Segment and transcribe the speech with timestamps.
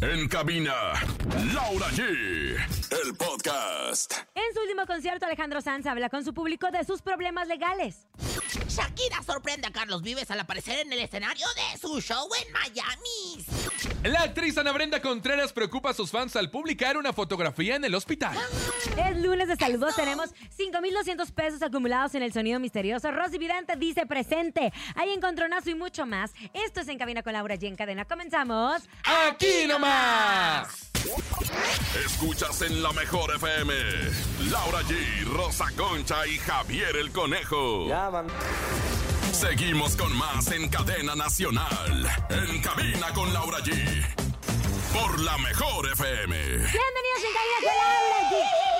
[0.00, 0.74] En cabina,
[1.54, 2.02] Laura G.
[2.02, 4.12] El podcast.
[4.34, 8.06] En su último concierto, Alejandro Sanz habla con su público de sus problemas legales.
[8.68, 13.44] Shakira sorprende a Carlos Vives al aparecer en el escenario de su show en Miami.
[14.04, 17.94] La actriz Ana Brenda Contreras preocupa a sus fans al publicar una fotografía en el
[17.94, 18.36] hospital.
[18.98, 23.10] Es lunes de saludos, tenemos 5,200 pesos acumulados en el sonido misterioso.
[23.12, 24.74] Rosy Vidente dice presente.
[24.94, 26.34] Hay encontronazo y mucho más.
[26.52, 28.04] Esto es En Cabina con Laura G en cadena.
[28.04, 28.82] Comenzamos.
[29.26, 30.90] ¡Aquí nomás!
[32.04, 33.72] Escuchas en la mejor FM.
[34.50, 37.88] Laura G, Rosa Concha y Javier el Conejo.
[37.88, 38.26] Ya, man.
[39.34, 42.08] Seguimos con más en cadena nacional.
[42.30, 43.74] En cabina con Laura G.
[44.92, 46.36] Por la mejor FM.
[46.36, 48.73] Bienvenidos en Cabina con Laura G.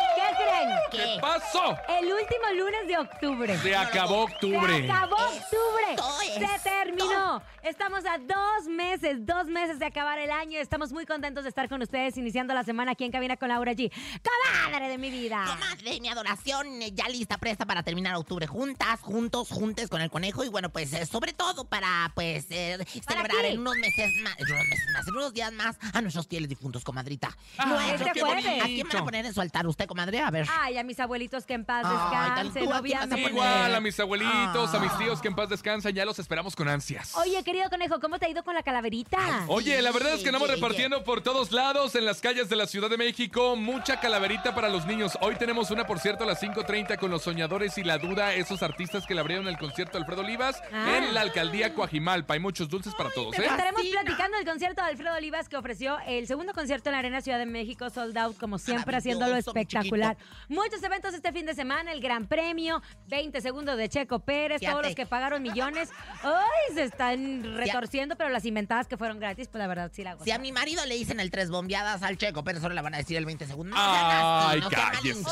[0.44, 1.14] ¿Qué creen?
[1.16, 1.76] ¿Qué pasó?
[1.88, 3.58] El último lunes de octubre.
[3.58, 4.90] Se acabó Se octubre.
[4.90, 5.92] acabó octubre.
[5.92, 7.42] Esto Se terminó.
[7.62, 10.58] Estamos a dos meses, dos meses de acabar el año.
[10.58, 13.72] Estamos muy contentos de estar con ustedes iniciando la semana aquí en Cabina con Laura
[13.72, 13.90] G.
[14.22, 15.44] ¡Comadre de mi vida!
[15.46, 20.00] Comadre de mi adoración, eh, ya lista, presta para terminar octubre juntas, juntos, juntes con
[20.02, 22.78] el conejo y bueno, pues eh, sobre todo para pues eh,
[23.08, 23.48] celebrar qué?
[23.52, 26.48] en unos meses más, en unos meses más, en unos días más a nuestros fieles
[26.48, 27.34] difuntos, comadrita.
[27.58, 28.20] Ah, Nuestro- este
[28.60, 30.20] ¿a quién van a poner en su altar usted, comadre?
[30.20, 30.46] A ver.
[30.60, 33.16] Ay, a mis abuelitos que en paz Ay, descansen, ¿tú a quién vas a obviamente.
[33.16, 33.30] poner?
[33.30, 34.98] Igual a mis abuelitos, a mis Ah.
[34.98, 37.14] tíos que en paz descansan, ya los esperamos con ansias.
[37.16, 39.18] Oye, querido conejo, ¿cómo te ha ido con la calaverita?
[39.48, 42.66] Oye, la verdad es que andamos repartiendo por todos lados en las calles de la
[42.66, 45.16] Ciudad de México mucha calaverita para los niños.
[45.20, 48.62] Hoy tenemos una, por cierto, a las 5.30 con los soñadores y la duda, esos
[48.62, 50.96] artistas que le abrieron el concierto de Alfredo Olivas Ah.
[50.98, 52.34] en la alcaldía Coajimalpa.
[52.34, 53.44] Hay muchos dulces para todos, ¿eh?
[53.46, 57.20] Estaremos platicando del concierto de Alfredo Olivas que ofreció el segundo concierto en la Arena
[57.20, 60.16] Ciudad de México, sold out, como siempre, haciéndolo Maravilloso, mi espectacular.
[60.48, 64.84] Muchos eventos este fin de semana, el Gran Premio, 20 segundos de Checo Pérez, todos
[64.84, 65.90] los que pagaron millones.
[66.22, 66.74] ¡Ay!
[66.74, 70.30] Se están retorciendo, pero las inventadas que fueron gratis, pues la verdad sí la Si
[70.30, 72.98] a mi marido le dicen el tres bombeadas al checo, pero solo le van a
[72.98, 73.78] decir el 20 segundos.
[73.80, 74.68] Ay, no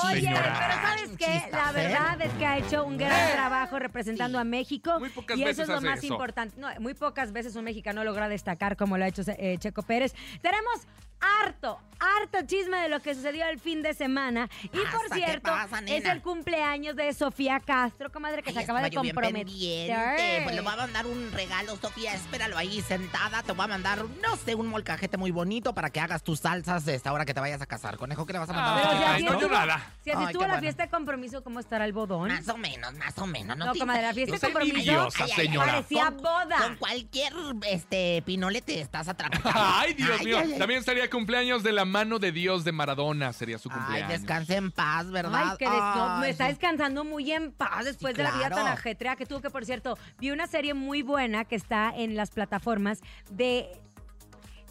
[0.08, 0.68] Oye, señora.
[0.68, 1.50] pero ¿sabes qué?
[1.52, 1.72] La ¿eh?
[1.74, 4.98] verdad es que ha hecho un gran trabajo representando a México.
[4.98, 6.12] Muy pocas y eso veces es lo más eso.
[6.12, 6.58] importante.
[6.58, 10.14] No, muy pocas veces un mexicano logra destacar como lo ha hecho eh, Checo Pérez.
[10.40, 10.86] Tenemos
[11.22, 14.48] harto, harto chisme de lo que sucedió el fin de semana.
[14.64, 18.56] Y Pasa, por ¿qué cierto, pasa, es el cumpleaños de Sofía Castro, comadre, que Ay,
[18.56, 20.42] se acaba de comprometer.
[20.44, 22.14] Pues le voy a mandar un regalo, Sofía.
[22.14, 23.42] Espéralo ahí sentada.
[23.42, 26.84] Te voy a mandar, no sé, un molcajete muy bonito para que hagas tus salsas
[26.84, 27.96] de esta hora que te vayas a casar.
[27.96, 28.82] Conejo, ¿qué le vas a mandar?
[28.82, 29.92] Pero si Ay, así no, estuvo, nada.
[30.02, 30.60] si así Ay, estuvo qué la bueno.
[30.62, 32.28] fiesta de compromiso, ¿cómo estará el bodón?
[32.28, 33.56] Más o menos, más o menos.
[33.56, 35.72] No, No, te comadre, la fiesta de compromiso envidiosa, señora.
[35.72, 36.56] parecía Con- boda.
[36.58, 37.32] Con cualquier
[37.70, 39.52] este pinolete estás atrapado.
[39.54, 40.38] Ay, Dios Ay, mío.
[40.38, 40.58] ay, ay.
[40.58, 43.32] También estaría cumpleaños de la mano de Dios de Maradona.
[43.32, 44.08] Sería su Ay, cumpleaños.
[44.08, 45.50] descanse en paz, ¿verdad?
[45.52, 45.74] Ay, que des-
[46.20, 49.26] me Ay, está descansando muy en paz después Sí, de la vida tan ajetrea que
[49.26, 53.00] tuvo que, por cierto, vi una serie muy buena que está en las plataformas
[53.30, 53.70] de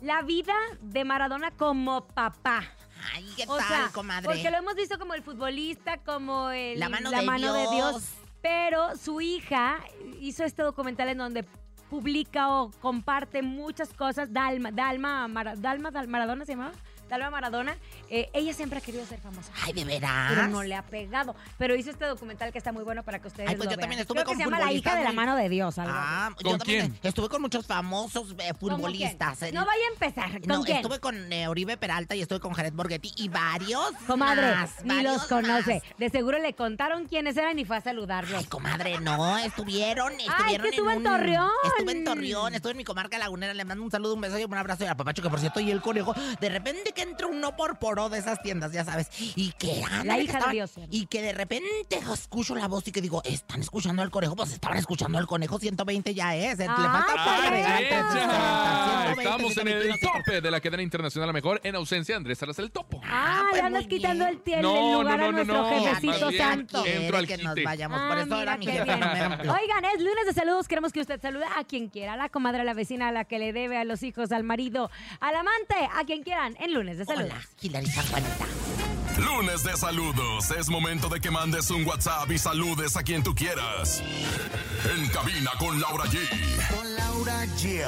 [0.02, 2.63] la vida de Maradona como papá.
[3.13, 4.25] Ay, ¿qué O tal, sea, comadre?
[4.25, 7.09] porque lo hemos visto como el futbolista, como el, La mano
[7.53, 7.72] de Dios.
[7.72, 8.09] Dios.
[8.41, 9.79] Pero su hija
[10.19, 11.46] hizo este documental en donde
[11.91, 14.31] publica o comparte muchas cosas.
[14.31, 16.72] Dalma, Dalma, Mara- Dalma, Dal- Maradona se llamaba.
[17.11, 17.75] Dalma Maradona.
[18.09, 19.51] Eh, ella siempre ha querido ser famosa.
[19.66, 20.29] Ay, ¿de veras?
[20.29, 21.35] Pero no le ha pegado.
[21.57, 23.77] Pero hizo este documental que está muy bueno para que ustedes Ay, pues lo yo
[23.77, 23.81] vean.
[23.81, 25.77] también estuve Creo que con se llama La hija de la mano de Dios.
[25.77, 25.91] Algo.
[25.94, 26.01] así.
[26.01, 26.99] Ah, ¿Con yo también quién?
[27.03, 29.41] Estuve con muchos famosos eh, ¿Cómo futbolistas.
[29.44, 29.51] eh.
[29.51, 30.31] No vaya a empezar.
[30.39, 30.77] ¿Con No, quién?
[30.77, 35.03] estuve con eh, Oribe Peralta y estuve con Jared Borghetti y varios Comadre, más, ni
[35.03, 35.73] los conoce.
[35.85, 35.97] más.
[35.97, 38.39] De seguro le contaron quiénes eran y fue a saludarlos.
[38.39, 41.49] Ay, comadre, no, estuvieron, estuvieron que estuvo en un- Torreón.
[41.78, 44.43] Estuve en Torreón, estuve en mi comarca lagunera, le mando un saludo, un beso y
[44.45, 47.29] un abrazo y a papacho, que por cierto, y el conejo, de repente que entró
[47.29, 50.51] uno por poro de esas tiendas, ya sabes, y que ándale, La que hija de
[50.53, 50.88] Dios, ¿eh?
[50.89, 54.35] Y que de repente escucho la voz y que digo, ¿están escuchando al conejo?
[54.35, 57.67] Pues estaban escuchando al conejo, 120 ya es, eh, le ¡Ay, falta rico!
[57.67, 62.13] 360, ¡Ay, Estamos en el 120, tope de la cadena internacional a mejor en ausencia
[62.13, 63.01] de Andrés Salas el Topo.
[63.03, 64.38] Ah, pues le andas muy quitando bien.
[64.38, 66.85] el, tie- el No, lugar no, a no, nuestro no, jefecito santo.
[66.85, 69.50] Entro al que nos vayamos, Ah, por eso mira era mi un.
[69.50, 70.67] Oigan, es lunes de saludos.
[70.67, 72.13] Queremos que usted salude a quien quiera.
[72.13, 74.44] A la comadre, a la vecina, a la que le debe, a los hijos, al
[74.44, 76.55] marido, al amante, a quien quieran.
[76.59, 77.32] En lunes de saludos.
[77.32, 78.46] Hola, Hilary San Juanita.
[79.17, 80.52] Lunes de saludos.
[80.52, 84.02] Es momento de que mandes un WhatsApp y saludes a quien tú quieras.
[84.96, 86.17] En cabina con Laura G.
[86.76, 87.85] Con Laura G.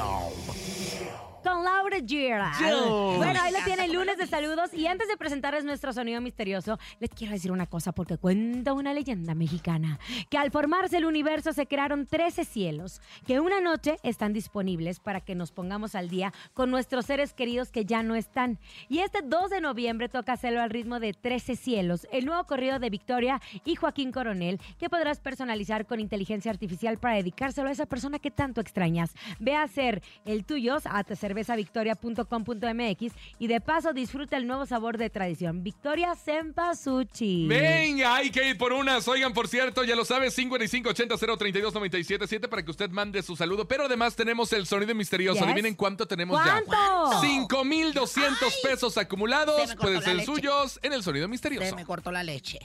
[1.43, 2.51] con Laura Gira.
[2.59, 3.15] Yo.
[3.17, 4.73] Bueno, ahí lo Me tiene encanta lunes de saludos.
[4.73, 8.93] Y antes de presentarles nuestro sonido misterioso, les quiero decir una cosa, porque cuenta una
[8.93, 9.99] leyenda mexicana
[10.29, 15.21] que al formarse el universo se crearon 13 cielos que una noche están disponibles para
[15.21, 18.59] que nos pongamos al día con nuestros seres queridos que ya no están.
[18.89, 22.79] Y este 2 de noviembre toca hacerlo al ritmo de 13 cielos, el nuevo corrido
[22.79, 27.85] de Victoria y Joaquín Coronel, que podrás personalizar con inteligencia artificial para dedicárselo a esa
[27.85, 29.13] persona que tanto extrañas.
[29.39, 34.97] Ve a hacer el tuyo a hacer cervezavictoria.com.mx y de paso disfruta el nuevo sabor
[34.97, 35.63] de tradición.
[35.63, 37.47] Victoria Cempasúchil.
[37.47, 39.07] Venga, hay que ir por unas.
[39.07, 43.67] Oigan, por cierto, ya lo sabes, 5580-032-977 para que usted mande su saludo.
[43.67, 45.39] Pero además tenemos el sonido misterioso.
[45.39, 45.43] Yes.
[45.43, 46.71] Adivinen cuánto tenemos ¿Cuánto?
[46.71, 47.19] ya.
[47.21, 49.75] 5,200 pesos Se acumulados.
[49.75, 50.25] Pueden ser leche.
[50.25, 51.75] suyos en el sonido Se misterioso.
[51.75, 52.59] me cortó la leche.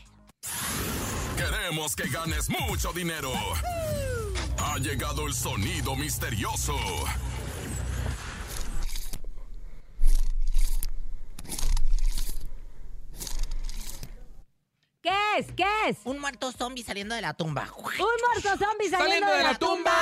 [1.37, 3.33] Queremos que ganes mucho dinero.
[4.59, 6.77] Ha llegado el sonido misterioso.
[15.01, 15.53] ¿Qué es?
[15.53, 15.99] ¿Qué es?
[16.05, 17.69] Un muerto zombie saliendo de la tumba.
[17.77, 19.93] Un muerto zombie saliendo, de, la, tumba.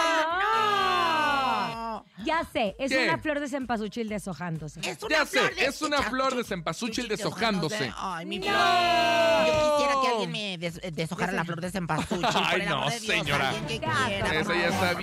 [1.68, 1.68] No.
[1.68, 2.04] No.
[2.24, 3.04] Ya sé, es ¿Qué?
[3.04, 4.80] una flor de cempasúchil deshojándose.
[4.80, 7.92] Es una Ya sé, flor de es una flor de cempasúchil deshojándose.
[7.94, 8.46] Ay, mi No.
[8.46, 9.75] flor.
[10.22, 12.24] Alguien me des- deshojara la flor de cempasúchil.
[12.34, 13.52] Ay, no, amor de Dios, señora.
[13.66, 13.78] que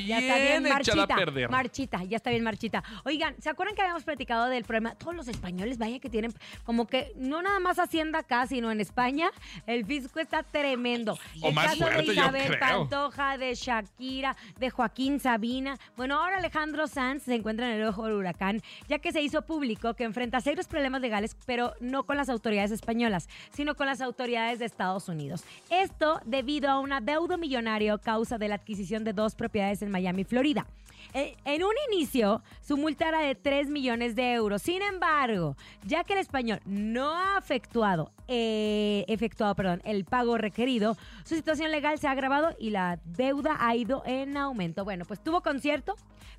[0.06, 1.50] ya está bien echada a perder.
[1.50, 2.84] Marchita, ya está bien marchita.
[3.06, 4.96] Oigan, ¿se acuerdan que habíamos platicado del problema?
[4.96, 6.34] Todos los españoles, vaya que tienen
[6.64, 9.30] como que no nada más Hacienda acá, sino en España,
[9.68, 11.18] el fisco está tremendo.
[11.42, 12.60] O el más caso fuerte, de Isabel.
[12.60, 15.78] Pantoja, de Shakira, de Joaquín Sabina.
[15.96, 19.42] Bueno, ahora Alejandro Sanz se encuentra en el ojo del huracán, ya que se hizo
[19.44, 24.02] público que enfrenta serios problemas legales, pero no con las autoridades españolas, sino con las
[24.02, 25.44] autoridades de Estados Unidos.
[25.70, 30.24] Esto debido a un adeudo millonario causa de la adquisición de dos propiedades en Miami,
[30.24, 30.66] Florida.
[31.14, 34.62] Eh, En un inicio, su multa era de 3 millones de euros.
[34.62, 40.98] Sin embargo, ya que el español no ha efectuado, eh, efectuado perdón, el pago requerido,
[41.26, 44.86] su situación legal se ha agravado y la deuda ha ido en aumento.
[44.86, 45.96] Bueno, pues tuvo concierto,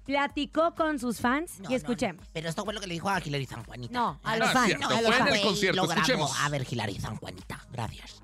[0.07, 2.23] platicó con sus fans No, y escuchemos.
[2.25, 2.31] no.
[2.33, 3.93] Pero esto fue lo que le dijo a Hilary San Juanita.
[3.93, 4.67] No, a los No, fans.
[4.67, 5.37] cierto, a los fue en fans.
[5.37, 6.41] el concierto, escuchemos.
[6.41, 7.61] A ver, Hilary San Juanita.
[7.71, 8.23] Gracias.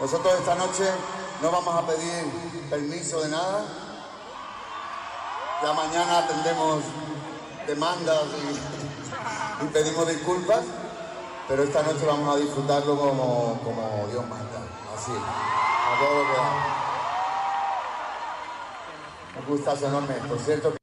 [0.00, 0.84] Nosotros esta noche
[1.42, 2.24] no vamos a pedir
[2.70, 3.64] permiso de nada.
[5.62, 6.84] Ya mañana atendemos
[7.66, 8.24] demandas
[9.60, 10.64] y, pedimos disculpas,
[11.48, 14.62] pero esta noche vamos a disfrutarlo como, como Dios manda.
[14.96, 16.38] Así, a todo lo que.
[19.40, 20.14] Un gustazo enorme.
[20.28, 20.78] Por cierto,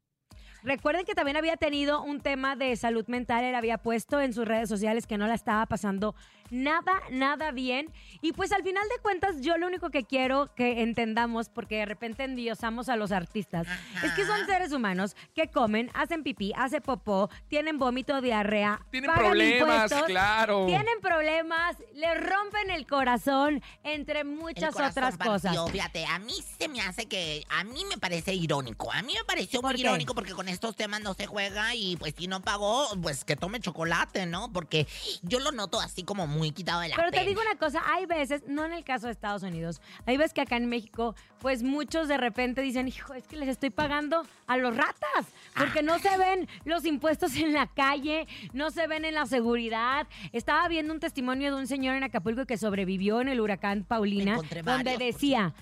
[0.66, 3.44] Recuerden que también había tenido un tema de salud mental.
[3.44, 6.16] Él había puesto en sus redes sociales que no la estaba pasando
[6.50, 7.92] nada, nada bien.
[8.22, 11.86] Y pues al final de cuentas, yo lo único que quiero que entendamos, porque de
[11.86, 13.68] repente endiosamos a los artistas,
[14.04, 18.82] es que son seres humanos que comen, hacen pipí, hacen popó, tienen vómito, diarrea.
[18.92, 20.66] Tienen pagan problemas, impuestos, claro.
[20.66, 25.52] Tienen problemas, le rompen el corazón, entre muchas corazón otras partió.
[25.52, 25.72] cosas.
[25.72, 27.44] Fíjate, a mí se me hace que.
[27.50, 28.92] A mí me parece irónico.
[28.92, 29.88] A mí me pareció ¿Por muy qué?
[29.88, 33.36] irónico porque con estos temas no se juega y pues si no pagó, pues que
[33.36, 34.52] tome chocolate, ¿no?
[34.52, 34.88] Porque
[35.22, 38.06] yo lo noto así como muy quitado de la Pero te digo una cosa, hay
[38.06, 41.64] veces, no en el caso de Estados Unidos, hay veces que acá en México, pues
[41.64, 45.26] muchos de repente dicen, hijo, es que les estoy pagando a los ratas,
[45.58, 50.08] porque no se ven los impuestos en la calle, no se ven en la seguridad.
[50.32, 54.38] Estaba viendo un testimonio de un señor en Acapulco que sobrevivió en el huracán Paulina,
[54.64, 55.54] donde decía...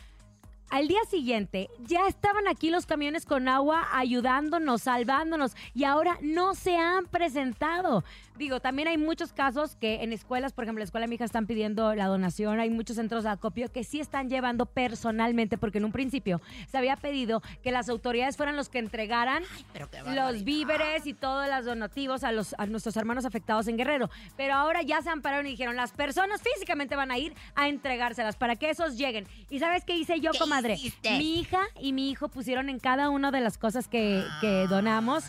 [0.73, 6.55] Al día siguiente ya estaban aquí los camiones con agua ayudándonos, salvándonos y ahora no
[6.55, 8.03] se han presentado.
[8.35, 11.25] Digo, también hay muchos casos que en escuelas, por ejemplo, la escuela de mi hija
[11.25, 15.77] están pidiendo la donación, hay muchos centros de acopio que sí están llevando personalmente porque
[15.77, 19.43] en un principio se había pedido que las autoridades fueran los que entregaran
[19.75, 24.09] Ay, los víveres y todos los donativos a, los, a nuestros hermanos afectados en Guerrero.
[24.35, 28.35] Pero ahora ya se ampararon y dijeron, las personas físicamente van a ir a entregárselas
[28.35, 29.27] para que esos lleguen.
[29.51, 30.39] ¿Y sabes qué hice yo, ¿Qué
[30.71, 31.17] hiciste?
[31.17, 35.25] Mi hija y mi hijo pusieron en cada una de las cosas que, que donamos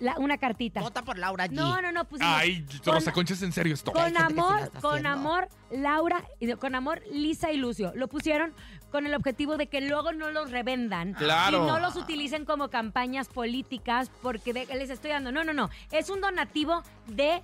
[0.00, 0.80] la- una cartita.
[0.80, 1.52] Vota por Laura G.
[1.52, 2.32] No, no, no, pusimos...
[2.36, 3.92] Ay, con- Rosa Concha, es en serio esto.
[3.92, 6.22] con amor, con amor, Laura,
[6.58, 7.92] con amor, Lisa y Lucio.
[7.94, 8.52] Lo pusieron
[8.90, 11.14] con el objetivo de que luego no los revendan.
[11.14, 11.64] Claro.
[11.64, 15.32] Y no los utilicen como campañas políticas porque de- les estoy dando.
[15.32, 15.70] No, no, no.
[15.92, 17.40] Es un donativo de,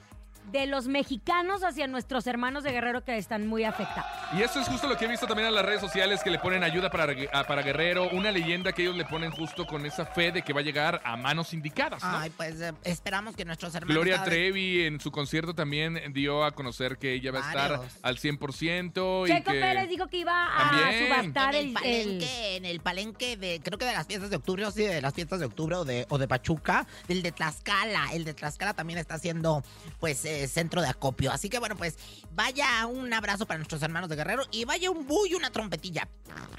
[0.50, 4.10] de los mexicanos hacia nuestros hermanos de Guerrero que están muy afectados.
[4.36, 6.38] Y eso es justo lo que he visto también en las redes sociales que le
[6.38, 10.06] ponen ayuda para, a- para Guerrero, una leyenda que ellos le ponen justo con esa
[10.06, 12.18] fe de que va a llegar a manos indicadas, ¿no?
[12.18, 13.94] Ay, pues eh, esperamos que nuestros hermanos.
[13.94, 17.92] Gloria Trevi en su concierto también dio a conocer que ella va a estar Varios.
[18.02, 19.60] al 100% y Checo que...
[19.60, 21.06] Pérez dijo que iba a También.
[21.06, 24.36] subastar en el, el, palenque, en el palenque de, creo que de las fiestas de
[24.36, 27.32] octubre, o sí, de las fiestas de octubre o de, o de Pachuca, del de
[27.32, 28.08] Tlaxcala.
[28.12, 29.62] El de Tlaxcala también está haciendo,
[29.98, 31.32] pues, este centro de acopio.
[31.32, 31.96] Así que bueno, pues
[32.34, 36.08] vaya un abrazo para nuestros hermanos de Guerrero y vaya un bull y una trompetilla.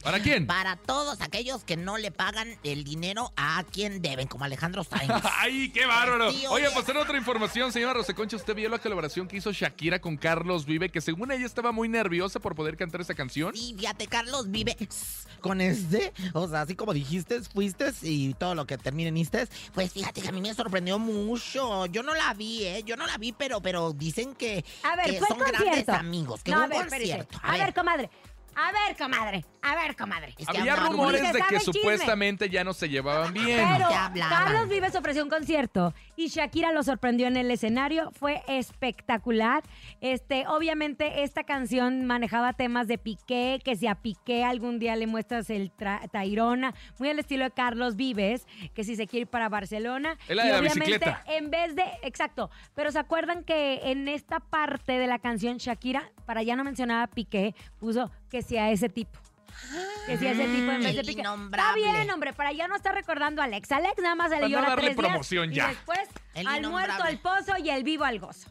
[0.03, 0.47] ¿Para quién?
[0.47, 5.11] Para todos aquellos que no le pagan el dinero a quien deben, como Alejandro Sainz.
[5.37, 6.29] ¡Ay, qué bárbaro!
[6.49, 10.17] Oye, pues en otra información, señora Roseconcha, usted vio la colaboración que hizo Shakira con
[10.17, 13.55] Carlos Vive, que según ella estaba muy nerviosa por poder cantar esa canción.
[13.55, 14.75] Sí, fíjate, Carlos vive
[15.41, 16.13] con este.
[16.33, 19.49] O sea, así como dijiste, fuiste y todo lo que termine en istes.
[19.73, 21.85] Pues fíjate que a mí me sorprendió mucho.
[21.87, 22.83] Yo no la vi, ¿eh?
[22.85, 26.43] Yo no la vi, pero, pero dicen que, A ver, que son grandes amigos.
[26.43, 27.39] Que No, hubo a ver, concierto.
[27.41, 28.09] A, ver, comadre.
[28.55, 29.45] A ver, comadre.
[29.61, 30.33] A ver, comadre.
[30.37, 33.67] Es que Había rumores de ¿Sabe que supuestamente ya no se llevaban bien.
[33.77, 33.87] Pero.
[34.29, 38.11] Carlos Vives ofreció un concierto y Shakira lo sorprendió en el escenario.
[38.11, 39.63] Fue espectacular.
[40.01, 45.07] Este, obviamente, esta canción manejaba temas de Piqué, que si a Piqué algún día le
[45.07, 45.71] muestras el
[46.11, 50.17] Tairona, muy al estilo de Carlos Vives, que si se quiere ir para Barcelona.
[50.27, 51.23] Es la y de la obviamente, bicicleta.
[51.27, 56.11] en vez de, exacto, pero ¿se acuerdan que en esta parte de la canción Shakira,
[56.25, 59.19] para ya no mencionar a Piqué, puso que si a ese tipo?
[60.05, 61.21] Que si a ese tipo en vez de El Piqué.
[61.21, 63.71] Está bien, hombre, para ya no estar recordando a Alex.
[63.71, 65.67] Alex nada más se le tres días promoción y ya.
[65.67, 65.99] después
[66.33, 68.49] El al muerto al pozo y el vivo al gozo.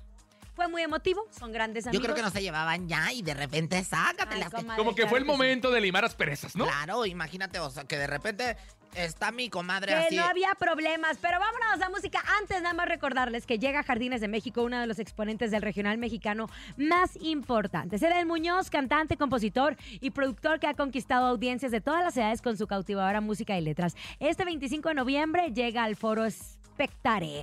[0.60, 2.04] Fue muy emotivo, son grandes Yo amigos.
[2.04, 4.48] creo que no se llevaban ya y de repente sácatelas.
[4.48, 5.30] Ay, que- comadre, Como que claro fue el sí.
[5.30, 6.66] momento de limar asperezas, ¿no?
[6.66, 8.58] Claro, imagínate, o sea, que de repente
[8.94, 10.16] está mi comadre Que así.
[10.16, 12.22] no había problemas, pero vámonos a música.
[12.40, 15.62] Antes nada más recordarles que llega a Jardines de México, uno de los exponentes del
[15.62, 18.02] regional mexicano más importantes.
[18.02, 22.58] Edel Muñoz, cantante, compositor y productor que ha conquistado audiencias de todas las edades con
[22.58, 23.96] su cautivadora música y letras.
[24.18, 26.26] Este 25 de noviembre llega al foro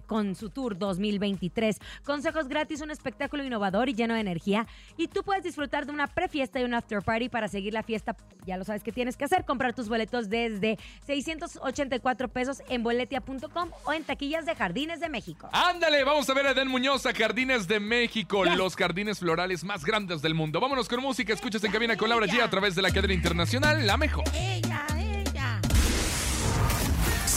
[0.08, 1.77] Con su tour 2023.
[2.03, 4.65] Consejos gratis, un espectáculo innovador y lleno de energía.
[4.98, 8.15] Y tú puedes disfrutar de una prefiesta y un after party para seguir la fiesta.
[8.48, 13.70] Ya lo sabes que tienes que hacer, comprar tus boletos desde 684 pesos en boletia.com
[13.86, 15.50] o en taquillas de Jardines de México.
[15.51, 18.58] Ándale, vamos a ver a Eden Muñoz a Jardines de México, Yes.
[18.58, 20.60] los jardines florales más grandes del mundo.
[20.60, 23.86] Vámonos con música, escuchas en cabina con Laura G a través de la cadena internacional,
[23.86, 24.25] la mejor.
[24.34, 24.57] Ella.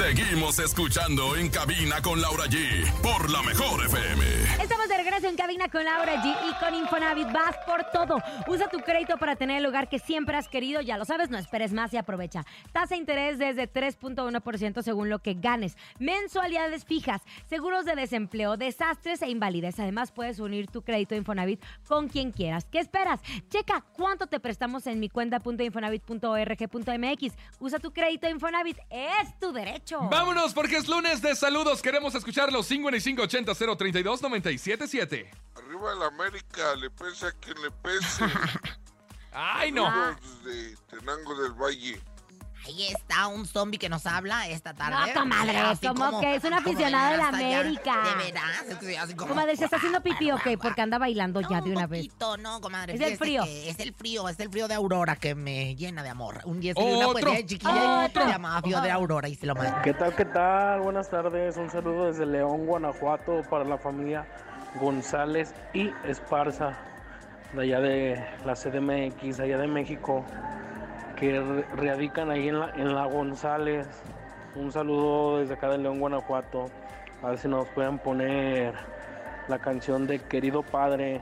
[0.01, 4.25] Seguimos escuchando en cabina con Laura G por la mejor FM.
[4.63, 7.31] Estamos de regreso en cabina con Laura G y con Infonavit.
[7.31, 8.17] Vas por todo.
[8.49, 10.81] Usa tu crédito para tener el hogar que siempre has querido.
[10.81, 12.47] Ya lo sabes, no esperes más y aprovecha.
[12.73, 15.77] Tasa de interés desde 3.1% según lo que ganes.
[15.99, 19.79] Mensualidades fijas, seguros de desempleo, desastres e invalidez.
[19.81, 22.65] Además, puedes unir tu crédito Infonavit con quien quieras.
[22.65, 23.21] ¿Qué esperas?
[23.51, 27.35] Checa cuánto te prestamos en mi cuenta.infonavit.org.mx.
[27.59, 28.79] Usa tu crédito Infonavit.
[28.89, 29.90] Es tu derecho.
[29.99, 31.83] Vámonos porque es lunes de saludos.
[31.83, 35.31] Queremos escucharlos 5580 032 977.
[35.57, 38.25] Arriba el América, le pese a quien le pese.
[39.33, 40.17] Ay, no.
[40.45, 42.01] Desde Tenango del Valle.
[42.67, 45.13] Ahí está un zombie que nos habla esta tarde.
[45.15, 47.97] No, comadre, Así como que es un aficionado de la América.
[48.19, 48.83] De veras.
[48.83, 50.59] es así como- Comadre, ¿se está haciendo pipí o qué?
[50.59, 52.07] Porque anda bailando ya No, de una un vez.
[52.07, 52.95] poquito, no, comadre.
[52.95, 53.43] Es el frío.
[53.45, 56.41] Es el frío, es el frío de Aurora que me llena de amor.
[56.45, 58.23] Un día escribí una poesía de chiquilla Otro.
[58.23, 59.73] y se llamaba Frío de Aurora y se lo mandé.
[59.83, 60.81] ¿Qué tal, qué tal?
[60.81, 61.57] Buenas tardes.
[61.57, 64.27] Un saludo desde León, Guanajuato, para la familia
[64.81, 66.77] González y Esparza,
[67.55, 70.25] de allá de la CDMX, allá de México,
[71.21, 71.39] que
[71.77, 73.87] radican ahí en la, en la González.
[74.57, 76.67] Un saludo desde acá de León, Guanajuato.
[77.23, 78.75] A ver si nos pueden poner
[79.49, 81.21] la canción de Querido Padre.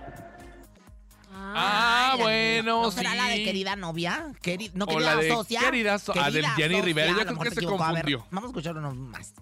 [1.33, 3.17] Ah, Ay, bueno, ¿No será sí.
[3.17, 4.33] la de querida novia?
[4.43, 5.61] Queri- no O querida la de socia.
[5.61, 7.61] querida so- ah, del Jenny socia, Rivera, yo creo que se.
[7.67, 8.25] A ver, confundió.
[8.31, 9.35] vamos a escuchar uno más.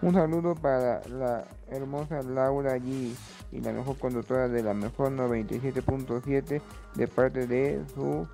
[0.00, 3.12] Un saludo para la hermosa Laura G
[3.50, 6.60] y la mejor conductora de la mejor 97.7
[6.94, 8.28] de parte de su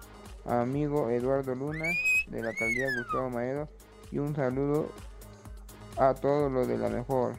[0.47, 1.87] amigo Eduardo Luna
[2.29, 3.69] de la alcaldía Gustavo Maero
[4.11, 4.91] y un saludo
[5.97, 7.37] a todos los de la mejor.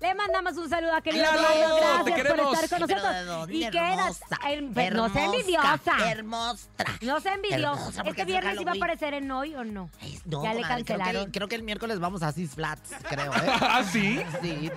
[0.00, 1.42] Le mandamos un saludo a querido ¡Lalo!
[1.42, 2.62] Eduardo, ¡Te Gracias por queremos!
[2.62, 3.50] estar con nosotros.
[3.50, 4.20] Y quedas.
[4.22, 6.10] hermosa, en- no sea hermosa, envidiosa.
[6.10, 6.68] Hermosa.
[7.02, 8.02] No sea envidiosa.
[8.06, 9.90] ¿Este es viernes iba a aparecer en hoy o no?
[10.00, 11.30] Ay, no, Ya le comadre, creo que- cancelaron.
[11.32, 13.36] Creo que, el miércoles vamos a Six Flats, creo, ¿eh?
[13.60, 14.22] ¿Ah, sí?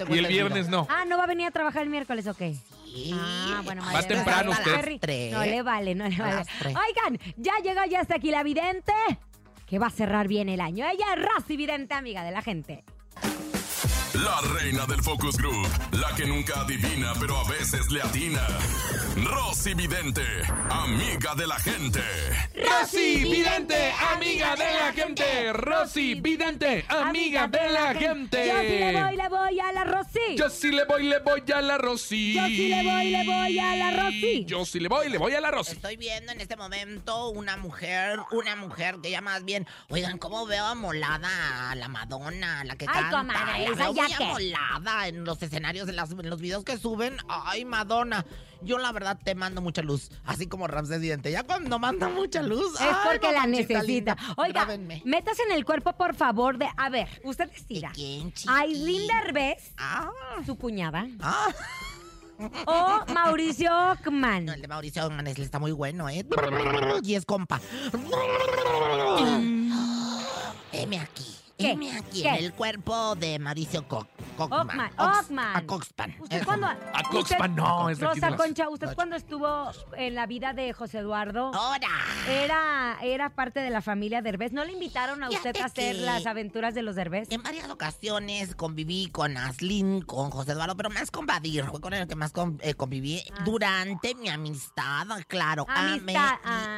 [0.10, 0.88] Y el viernes no.
[0.90, 2.58] Ah, ¿no va a venir a trabajar el miércoles o qué?
[2.94, 3.12] Sí.
[3.14, 4.72] Ah, bueno, madre, temprano usted.
[4.72, 5.00] las Terry.
[5.00, 5.34] Tres.
[5.34, 6.46] No le vale, no le A vale.
[6.66, 8.94] Oigan, ya llegó ya hasta aquí la vidente
[9.66, 10.86] que va a cerrar bien el año.
[10.86, 12.84] Ella es Rosy Vidente, amiga de la gente.
[14.14, 18.46] La reina del Focus Group, la que nunca adivina pero a veces le atina.
[19.16, 20.22] Rosy Vidente,
[20.70, 22.02] amiga de la gente.
[22.56, 25.54] Rosy Vidente, amiga de la gente.
[25.54, 28.48] Rosy Vidente, amiga de la gente.
[28.48, 30.36] Yo sí le voy, le voy a la Rosy.
[30.38, 32.34] Yo sí le voy, le voy a la Rosy.
[32.34, 34.46] Yo sí le voy, le voy a la Rosy.
[34.46, 35.72] Yo sí le voy, le voy a la Rosy.
[35.74, 40.46] Estoy viendo en este momento una mujer, una mujer que ya más bien, oigan, cómo
[40.46, 43.18] veo amolada a la Madonna, a la que Ay, canta.
[43.18, 45.08] comadre, esa veo ya qué?
[45.08, 47.18] en los escenarios, en, las- en los videos que suben.
[47.28, 48.26] Ay, Madonna.
[48.62, 51.30] Yo la verdad te mando mucha luz, así como Ramsés Vidente.
[51.32, 53.84] Ya cuando manda mucha luz, Es ay, porque la necesita.
[53.84, 55.02] linda, Oiga, grábenme.
[55.04, 56.70] metas en el cuerpo, por favor, de.
[56.78, 57.92] A ver, usted decida.
[57.94, 60.10] ¿Quién, Aislinn Derbez, Ah,
[60.46, 61.50] su cuñada, ah.
[62.66, 64.46] o Mauricio Ockman.
[64.46, 66.26] No, el de Mauricio Manes está muy bueno, ¿eh?
[67.04, 67.60] Y es compa.
[70.72, 71.26] Heme aquí.
[71.58, 71.72] ¿Qué?
[71.72, 72.30] Heme aquí ¿Qué?
[72.30, 74.92] en el cuerpo de Mauricio Cockman.
[74.98, 75.56] Ockman.
[75.56, 76.16] A Coxpan.
[76.20, 76.46] ¿Usted Eso.
[76.46, 76.68] cuándo?
[76.68, 76.78] A
[77.12, 80.26] Coxpan usted- no, es de aquí de Rosa las- Concha, ¿usted cuando estuvo en la
[80.26, 81.52] vida de José Eduardo?
[81.54, 81.88] ¡Ahora!
[82.28, 84.52] Era, era parte de la familia Derbez.
[84.52, 87.32] ¿No le invitaron a usted Fíjate a hacer que- las aventuras de los Derbez?
[87.32, 91.66] En varias ocasiones conviví con Aslin, con José Eduardo, pero más con Badir.
[91.66, 93.42] Fue con el que más con- eh, conviví Ah.
[93.46, 95.66] durante mi amistad, claro.
[95.70, 96.76] Amistad, ah.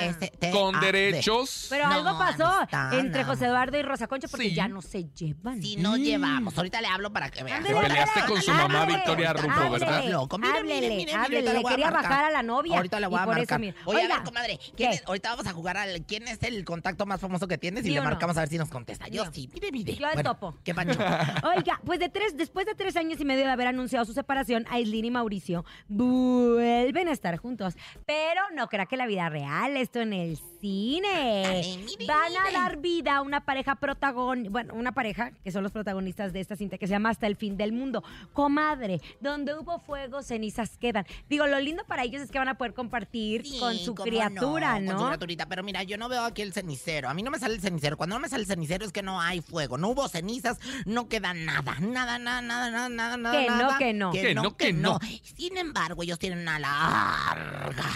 [0.51, 1.67] Con derechos.
[1.69, 3.27] Pero No, algo pasó amistad, entre no.
[3.29, 4.55] José Eduardo y Rosa Concha porque Sí.
[4.55, 5.61] ya no se llevan.
[5.61, 6.57] Si no llevamos.
[6.57, 7.41] Ahorita le hablo para que.
[7.41, 10.03] Ándele, Te peleaste con su mamá, Victoria Rufo, ¿verdad?
[10.09, 12.09] Loco, mire, mire, háblele, mire, mire, háblele, ahorita le le voy a quería marcar.
[12.11, 12.75] bajar a la novia.
[12.77, 13.59] Ahorita le voy y a por eso, marcar.
[13.85, 14.95] Oye, a Oiga, ver, comadre, ¿quién ¿qué?
[14.97, 17.87] es- ahorita vamos a jugar al quién es el contacto más famoso que tienes y
[17.87, 18.09] ¿Sí le o no?
[18.09, 19.07] marcamos a ver si nos contesta.
[19.07, 19.95] Yo sí, mire, mire.
[19.95, 20.55] Yo al topo.
[20.63, 20.97] ¿Qué pancho?
[21.55, 24.65] Oiga, pues de tres, después de tres años y medio de haber anunciado su separación,
[24.69, 27.75] Aislinn y Mauricio vuelven a estar juntos.
[28.05, 31.45] Pero no crea que la vida real, esto en el cine.
[31.45, 32.53] Ay, mire, Van a mire.
[32.53, 36.55] dar vida a una pareja protagonista, bueno, una pareja que son los protagonistas de esta
[36.55, 38.05] cinta que se llama Hasta el fin del mundo.
[38.31, 41.05] Comadre, donde hubo fuego, cenizas quedan.
[41.29, 44.79] Digo, lo lindo para ellos es que van a poder compartir Sí, con su criatura,
[44.79, 44.91] no, ¿no?
[44.91, 47.09] Con su criaturita, pero mira, yo no veo aquí el cenicero.
[47.09, 47.97] A mí no me sale el cenicero.
[47.97, 49.77] Cuando no me sale el cenicero es que no hay fuego.
[49.77, 51.75] No hubo cenizas, no queda nada.
[51.81, 53.37] Nada, nada, nada, nada, nada, nada.
[53.37, 54.11] Que no, que no.
[54.13, 54.99] Que no, que no.
[55.35, 57.91] Sin embargo, ellos tienen una larga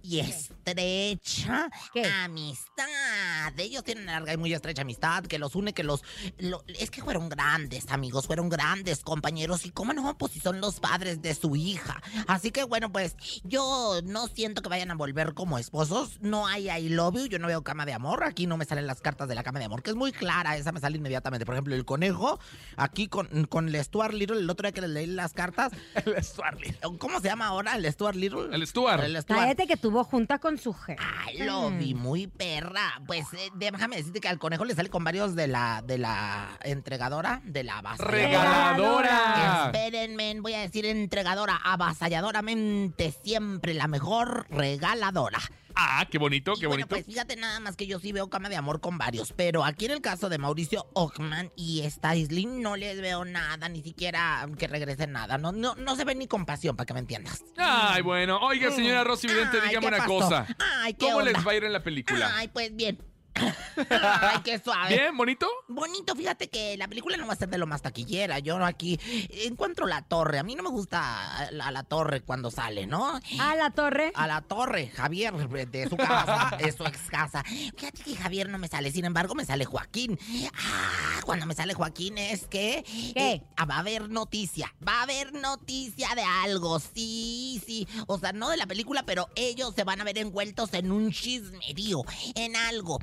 [0.00, 2.04] y estrecha ¿Qué?
[2.04, 3.52] amistad.
[3.56, 6.03] Ellos tienen una larga y muy estrecha amistad que los une, que los...
[6.38, 9.66] lo- es que fueron grandes amigos, fueron grandes compañeros.
[9.66, 12.00] Y cómo no, pues si son los padres de su hija.
[12.26, 16.18] Así que bueno, pues yo no siento que vayan a volver como esposos.
[16.20, 18.24] No hay I love you, yo no veo cama de amor.
[18.24, 20.56] Aquí no me salen las cartas de la cama de amor, que es muy clara.
[20.56, 21.44] Esa me sale inmediatamente.
[21.46, 22.38] Por ejemplo, el conejo,
[22.76, 25.72] aquí con, con el Stuart Little, el otro día que le leí las cartas.
[26.04, 26.98] El Stuart Little.
[26.98, 27.76] ¿Cómo se llama ahora?
[27.76, 28.54] ¿El Stuart Little?
[28.54, 29.02] El Stuart.
[29.04, 29.40] El Stuart.
[29.40, 31.00] Cállate que tuvo junta con su jefe.
[31.24, 33.00] Ay, lo vi muy perra.
[33.06, 36.58] Pues eh, déjame decirte que al conejo le sale con varios de la de la
[36.62, 38.10] entregadora, de la avasalladora.
[38.28, 39.62] Regaladora.
[39.66, 45.38] Espérenme, voy a decir entregadora, avasalladoramente siempre la mejor regaladora.
[45.76, 46.88] Ah, qué bonito, Y qué bueno, bonito.
[46.88, 49.86] pues fíjate nada más que yo sí veo cama de amor con varios, pero aquí
[49.86, 54.46] en el caso de Mauricio Ockman y esta Islin no les veo nada, ni siquiera
[54.56, 55.36] que regresen nada.
[55.36, 57.42] No, no, no se ve ni compasión, para que me entiendas.
[57.56, 58.38] Ay, bueno.
[58.40, 60.08] Oiga, señora Rosy Vidente, dígame ¿qué una pasó?
[60.10, 60.46] cosa.
[60.82, 62.30] Ay, ¿qué ¿Cómo les va a ir en la película?
[62.36, 62.96] Ay, pues bien.
[63.90, 64.88] Ay, qué suave.
[64.88, 65.16] ¿Bien?
[65.16, 65.48] ¿Bonito?
[65.68, 68.38] Bonito, fíjate que la película no va a ser de lo más taquillera.
[68.38, 68.98] Yo aquí
[69.30, 70.38] encuentro la torre.
[70.38, 73.20] A mí no me gusta la, la torre cuando sale, ¿no?
[73.40, 74.12] A la torre.
[74.14, 77.42] A la torre, Javier, de su casa, es su ex casa.
[77.44, 80.18] Fíjate que Javier no me sale, sin embargo me sale Joaquín.
[80.54, 82.84] Ah, cuando me sale Joaquín es que...
[82.84, 83.14] ¿Qué?
[83.14, 87.86] eh, ah, va a haber noticia, va a haber noticia de algo, sí, sí.
[88.06, 91.10] O sea, no de la película, pero ellos se van a ver envueltos en un
[91.10, 92.02] chismerío,
[92.34, 92.98] en algo.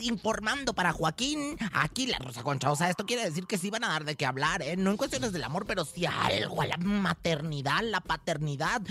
[0.00, 2.70] Informando para Joaquín, aquí la Rosa Concha.
[2.70, 4.76] O sea, esto quiere decir que sí van a dar de qué hablar, ¿eh?
[4.76, 8.82] No en cuestiones del amor, pero sí algo, a la maternidad, la paternidad.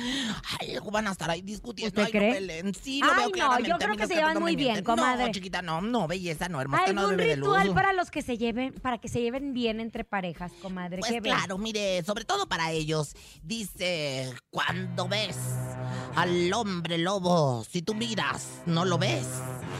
[0.59, 2.01] Algo van a estar ahí discutiendo.
[2.01, 2.33] ¿Usted Ay, no, cree?
[2.33, 3.69] Belén, Sí, lo Ay, veo no, claramente.
[3.69, 5.25] yo creo que no se no llevan muy bien, comadre.
[5.27, 7.75] No, chiquita, no, no, belleza no, hermosa, no ¿Algún bebe de ritual luz.
[7.75, 10.99] para los que se lleven, para que se lleven bien entre parejas, comadre?
[10.99, 13.15] Pues ¿Qué claro, mire, sobre todo para ellos.
[13.43, 15.37] Dice, cuando ves
[16.15, 19.27] al hombre lobo, si tú miras, no lo ves.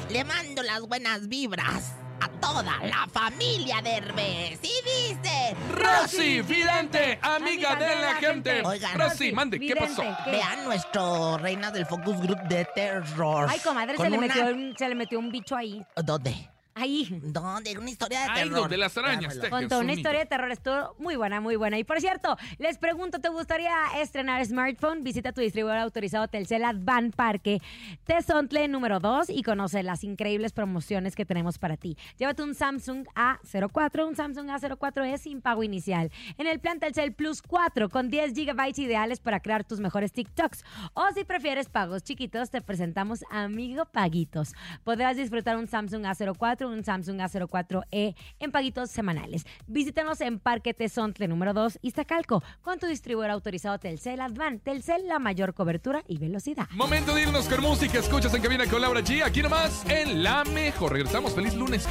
[0.09, 4.59] Le mando las buenas vibras a toda la familia de Herbes.
[4.61, 8.61] Y dice, Rosy Vidente, amiga de la gente.
[8.61, 8.99] Oigan.
[8.99, 10.03] Rosy, mande, ¿qué Vidente, pasó?
[10.25, 10.31] ¿qué?
[10.31, 13.47] vean nuestro Reinas del Focus Group de terror.
[13.49, 15.81] Ay, comadre, Con se le, una- metió un, se le metió un bicho ahí.
[15.95, 16.49] ¿Dónde?
[16.73, 17.19] Ahí.
[17.23, 17.77] ¿Dónde?
[17.77, 18.61] Una historia de terror.
[18.61, 19.41] lo de las arañas, Dámelo.
[19.41, 21.77] te- Contó una historia de terror, estuvo muy buena, muy buena.
[21.77, 25.03] Y por cierto, les pregunto, ¿te gustaría estrenar smartphone?
[25.03, 27.61] Visita tu distribuidor autorizado Telcel Advan Parque
[28.05, 31.97] Tezontle número 2 y conoce las increíbles promociones que tenemos para ti.
[32.17, 36.11] Llévate un Samsung A04, un Samsung A04 es sin pago inicial.
[36.37, 40.63] En el plan Telcel Plus 4 con 10 GB ideales para crear tus mejores TikToks.
[40.93, 44.53] O si prefieres pagos chiquitos, te presentamos Amigo Paguitos.
[44.83, 49.45] Podrás disfrutar un Samsung A04, un Samsung A04e E en paguitos semanales.
[49.67, 54.59] Visítanos en Parque Tezontle número 2, Iztacalco, con tu distribuidor autorizado Telcel Advan.
[54.59, 56.67] Telcel, la mayor cobertura y velocidad.
[56.71, 57.99] Momento de irnos con música.
[57.99, 59.23] Escuchas en cabina con Laura G.
[59.23, 60.93] Aquí nomás en La Mejor.
[60.93, 61.33] Regresamos.
[61.33, 61.87] Feliz lunes.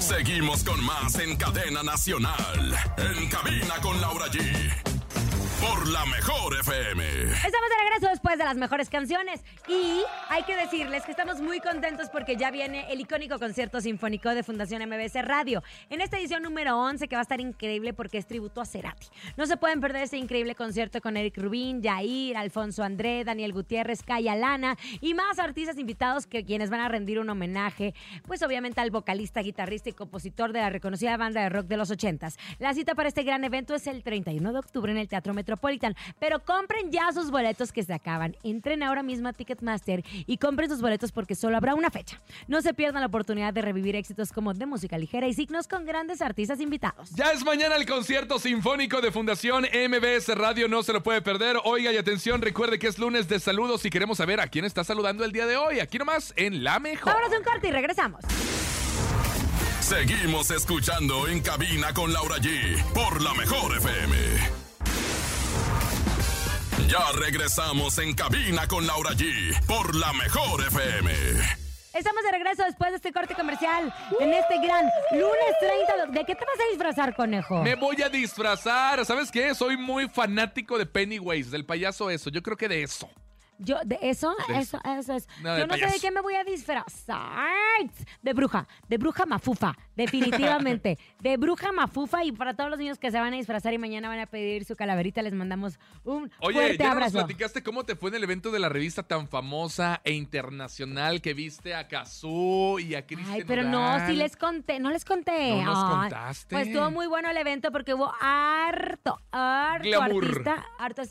[0.00, 2.74] Seguimos con más en cadena nacional.
[2.96, 4.95] En cabina con Laura G.
[5.60, 7.02] Por la mejor FM.
[7.04, 11.60] Estamos de regreso después de las mejores canciones y hay que decirles que estamos muy
[11.60, 15.62] contentos porque ya viene el icónico concierto sinfónico de Fundación MBS Radio.
[15.88, 19.06] En esta edición número 11 que va a estar increíble porque es tributo a Cerati.
[19.36, 24.02] No se pueden perder este increíble concierto con Eric Rubín, Jair, Alfonso André, Daniel Gutiérrez,
[24.02, 27.94] Kaya Lana y más artistas invitados que quienes van a rendir un homenaje,
[28.26, 31.90] pues obviamente al vocalista, guitarrista y compositor de la reconocida banda de rock de los
[31.90, 32.36] 80s.
[32.58, 35.94] La cita para este gran evento es el 31 de octubre en el Teatro Metropolitan,
[36.18, 38.36] pero compren ya sus boletos que se acaban.
[38.42, 42.20] Entren ahora mismo a Ticketmaster y compren sus boletos porque solo habrá una fecha.
[42.48, 45.86] No se pierdan la oportunidad de revivir éxitos como de música ligera y signos con
[45.86, 47.10] grandes artistas invitados.
[47.10, 51.58] Ya es mañana el concierto sinfónico de Fundación MBS Radio, no se lo puede perder.
[51.64, 54.82] Oiga y atención, recuerde que es lunes de saludos y queremos saber a quién está
[54.82, 55.78] saludando el día de hoy.
[55.78, 57.12] Aquí nomás en La Mejor.
[57.12, 58.24] Vámonos un corte y regresamos.
[59.80, 62.82] Seguimos escuchando en cabina con Laura G.
[62.92, 64.65] Por la mejor FM.
[66.88, 69.66] Ya regresamos en cabina con Laura G.
[69.66, 71.10] Por la mejor FM.
[71.92, 76.12] Estamos de regreso después de este corte comercial en este gran lunes 30.
[76.12, 77.62] ¿De qué te vas a disfrazar, conejo?
[77.62, 79.04] Me voy a disfrazar.
[79.04, 79.54] ¿Sabes qué?
[79.54, 82.30] Soy muy fanático de Pennywise, del payaso eso.
[82.30, 83.08] Yo creo que de eso.
[83.58, 85.28] Yo, de eso, De eso, eso es.
[85.42, 87.46] No, Yo no sé de qué me voy a disfrazar.
[88.22, 90.98] De bruja, de bruja mafufa, definitivamente.
[91.20, 94.08] de bruja mafufa y para todos los niños que se van a disfrazar y mañana
[94.08, 97.18] van a pedir su calaverita, les mandamos un Oye, fuerte ya nos abrazo.
[97.18, 101.34] platicaste cómo te fue en el evento de la revista tan famosa e internacional que
[101.34, 105.62] viste a Kazú y a Cristian Ay, pero no, sí les conté, no les conté.
[105.62, 106.54] No nos contaste.
[106.54, 110.24] Pues estuvo muy bueno el evento porque hubo harto, harto Glamour.
[110.24, 111.02] artista, harto.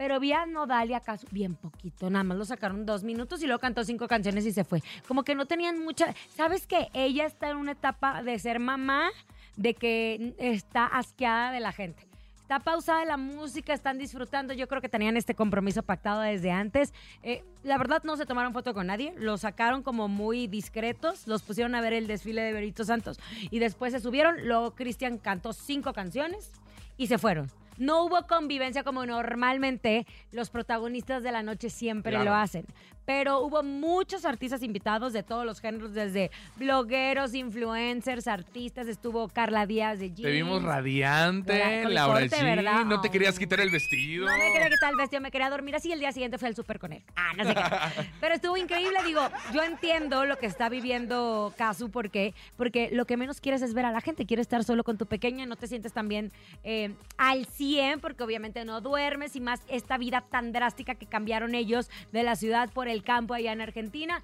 [0.00, 3.42] Pero vi a Nodal y a Casu bien poquito, nada más lo sacaron dos minutos
[3.42, 4.82] y luego cantó cinco canciones y se fue.
[5.06, 6.14] Como que no tenían mucha...
[6.34, 9.10] ¿Sabes que Ella está en una etapa de ser mamá,
[9.56, 12.06] de que está asqueada de la gente.
[12.40, 14.54] Está pausada la música, están disfrutando.
[14.54, 16.94] Yo creo que tenían este compromiso pactado desde antes.
[17.22, 19.12] Eh, la verdad, no se tomaron foto con nadie.
[19.18, 21.26] Los sacaron como muy discretos.
[21.26, 23.20] Los pusieron a ver el desfile de Berito Santos.
[23.50, 24.48] Y después se subieron.
[24.48, 26.52] Luego Cristian cantó cinco canciones
[26.96, 27.50] y se fueron.
[27.80, 32.26] No hubo convivencia como normalmente los protagonistas de la noche siempre Claro.
[32.26, 32.66] lo hacen.
[33.06, 38.86] Pero hubo muchos artistas invitados de todos los géneros, desde blogueros, influencers, artistas.
[38.86, 40.22] Estuvo Carla Díaz de Jeans.
[40.22, 42.42] Te vimos radiante, el Laura corte, G.
[42.56, 42.84] ¿verdad?
[42.84, 44.26] No te querías quitar el vestido.
[44.26, 46.54] No me quería quitar el vestido, me quería dormir así el día siguiente fui al
[46.54, 47.02] súper con él.
[47.16, 47.60] Ah, no sé qué.
[48.20, 52.34] Pero estuvo increíble, digo, yo entiendo lo que está viviendo Kazu, ¿por qué?
[52.56, 55.06] Porque lo que menos quieres es ver a la gente, quieres estar solo con tu
[55.06, 56.30] pequeña, no te sientes tan bien
[56.62, 57.69] eh, al 100,
[58.00, 62.34] porque obviamente no duermes y más esta vida tan drástica que cambiaron ellos de la
[62.34, 64.22] ciudad por el campo allá en Argentina.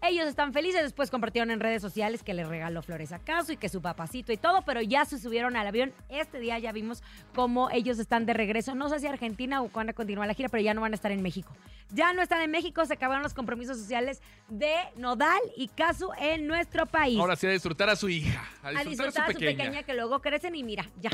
[0.00, 3.56] Ellos están felices, después compartieron en redes sociales que le regaló flores a Caso y
[3.56, 5.92] que su papacito y todo, pero ya se subieron al avión.
[6.08, 7.02] Este día ya vimos
[7.34, 8.76] cómo ellos están de regreso.
[8.76, 11.10] No sé si Argentina o cuándo continúa la gira, pero ya no van a estar
[11.10, 11.52] en México.
[11.90, 16.46] Ya no están en México, se acabaron los compromisos sociales de Nodal y Casu en
[16.46, 17.18] nuestro país.
[17.18, 19.82] Ahora sí a disfrutar a su hija, a a disfrutar, disfrutar a su pequeña.
[19.82, 21.10] que luego crecen y mira, ya,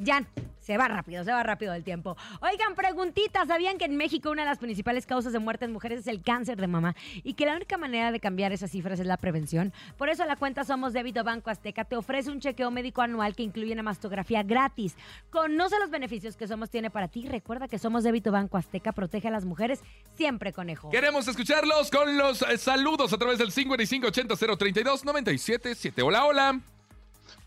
[0.00, 0.26] ya.
[0.68, 2.14] Se va rápido, se va rápido el tiempo.
[2.42, 3.48] Oigan, preguntitas.
[3.48, 6.20] ¿Sabían que en México una de las principales causas de muerte en mujeres es el
[6.20, 6.94] cáncer de mama?
[7.24, 9.72] Y que la única manera de cambiar esas cifras es la prevención.
[9.96, 13.44] Por eso la cuenta Somos Débito Banco Azteca te ofrece un chequeo médico anual que
[13.44, 14.94] incluye una mastografía gratis.
[15.30, 17.26] Conoce los beneficios que Somos tiene para ti.
[17.26, 19.80] Recuerda que Somos Débito Banco Azteca protege a las mujeres
[20.16, 20.90] siempre, conejo.
[20.90, 26.02] Queremos escucharlos con los eh, saludos a través del 5580-032-977.
[26.04, 26.60] Hola, hola.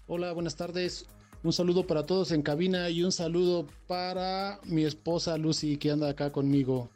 [0.08, 1.08] Hola, buenas tardes.
[1.44, 6.10] Un saludo para todos en cabina y un saludo para mi esposa Lucy que anda
[6.10, 6.90] acá conmigo.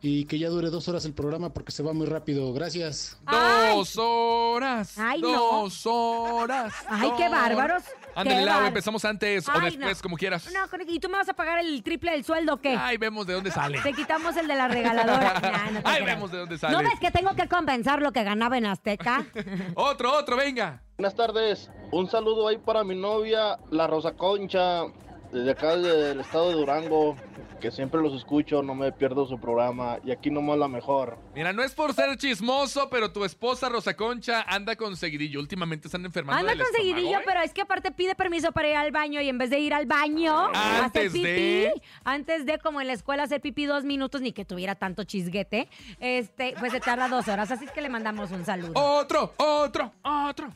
[0.00, 2.52] Y que ya dure dos horas el programa porque se va muy rápido.
[2.52, 3.18] Gracias.
[3.28, 4.96] Dos horas.
[4.96, 5.28] Ay, no.
[5.32, 6.72] dos horas.
[6.88, 7.82] Ay, qué bárbaros.
[8.14, 10.02] Ándale, bar- empezamos antes o Ay, después, no.
[10.02, 10.48] como quieras.
[10.52, 12.76] No, ¿y tú me vas a pagar el triple del sueldo o qué?
[12.80, 13.80] Ay, vemos de dónde sale.
[13.80, 15.40] Te quitamos el de la regaladora.
[15.42, 16.16] Nah, no Ay, creas.
[16.16, 16.76] vemos de dónde sale.
[16.76, 19.26] ¿No ves que tengo que compensar lo que ganaba en Azteca?
[19.74, 20.84] Otro, otro, venga.
[21.00, 21.70] Buenas tardes.
[21.92, 24.82] Un saludo ahí para mi novia, la Rosa Concha,
[25.30, 27.14] desde acá del estado de Durango,
[27.60, 31.16] que siempre los escucho, no me pierdo su programa y aquí nomás la mejor.
[31.36, 35.38] Mira, no es por ser chismoso, pero tu esposa Rosa Concha anda con seguidillo.
[35.38, 37.22] Últimamente están enfermando Anda del con seguidillo, ¿eh?
[37.24, 39.74] pero es que aparte pide permiso para ir al baño y en vez de ir
[39.74, 43.66] al baño, a hacer Antes pipí, de- antes de como en la escuela hacer pipí
[43.66, 45.68] dos minutos, ni que tuviera tanto chisguete,
[46.00, 47.52] este, pues se tarda dos horas.
[47.52, 48.72] Así es que le mandamos un saludo.
[48.74, 50.48] Otro, otro, otro.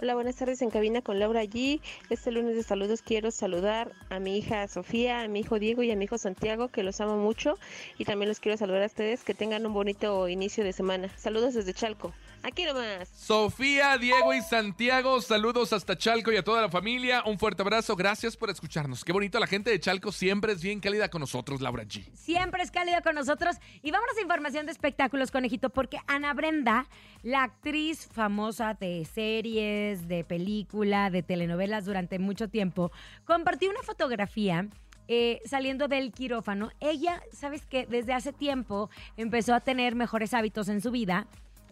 [0.00, 1.80] Hola, buenas tardes en cabina con Laura G.
[2.08, 5.90] Este lunes de saludos quiero saludar a mi hija Sofía, a mi hijo Diego y
[5.90, 7.58] a mi hijo Santiago, que los amo mucho.
[7.98, 11.08] Y también los quiero saludar a ustedes, que tengan un bonito inicio de semana.
[11.16, 12.12] Saludos desde Chalco.
[12.42, 13.08] Aquí nomás.
[13.08, 17.22] Sofía, Diego y Santiago, saludos hasta Chalco y a toda la familia.
[17.26, 19.04] Un fuerte abrazo, gracias por escucharnos.
[19.04, 22.08] Qué bonito, la gente de Chalco siempre es bien cálida con nosotros, Laura G.
[22.14, 23.56] Siempre es cálido con nosotros.
[23.82, 26.86] Y vámonos a información de espectáculos, conejito, porque Ana Brenda,
[27.22, 32.92] la actriz famosa de series, de película, de telenovelas durante mucho tiempo,
[33.24, 34.68] compartió una fotografía.
[35.10, 37.86] eh, saliendo del quirófano, ella, ¿sabes qué?
[37.86, 41.26] Desde hace tiempo empezó a tener mejores hábitos en su vida,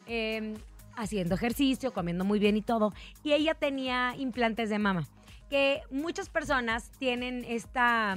[0.07, 0.55] eh,
[0.97, 2.93] haciendo ejercicio, comiendo muy bien y todo.
[3.23, 5.07] Y ella tenía implantes de mama,
[5.51, 8.17] que muchas personas tienen esta...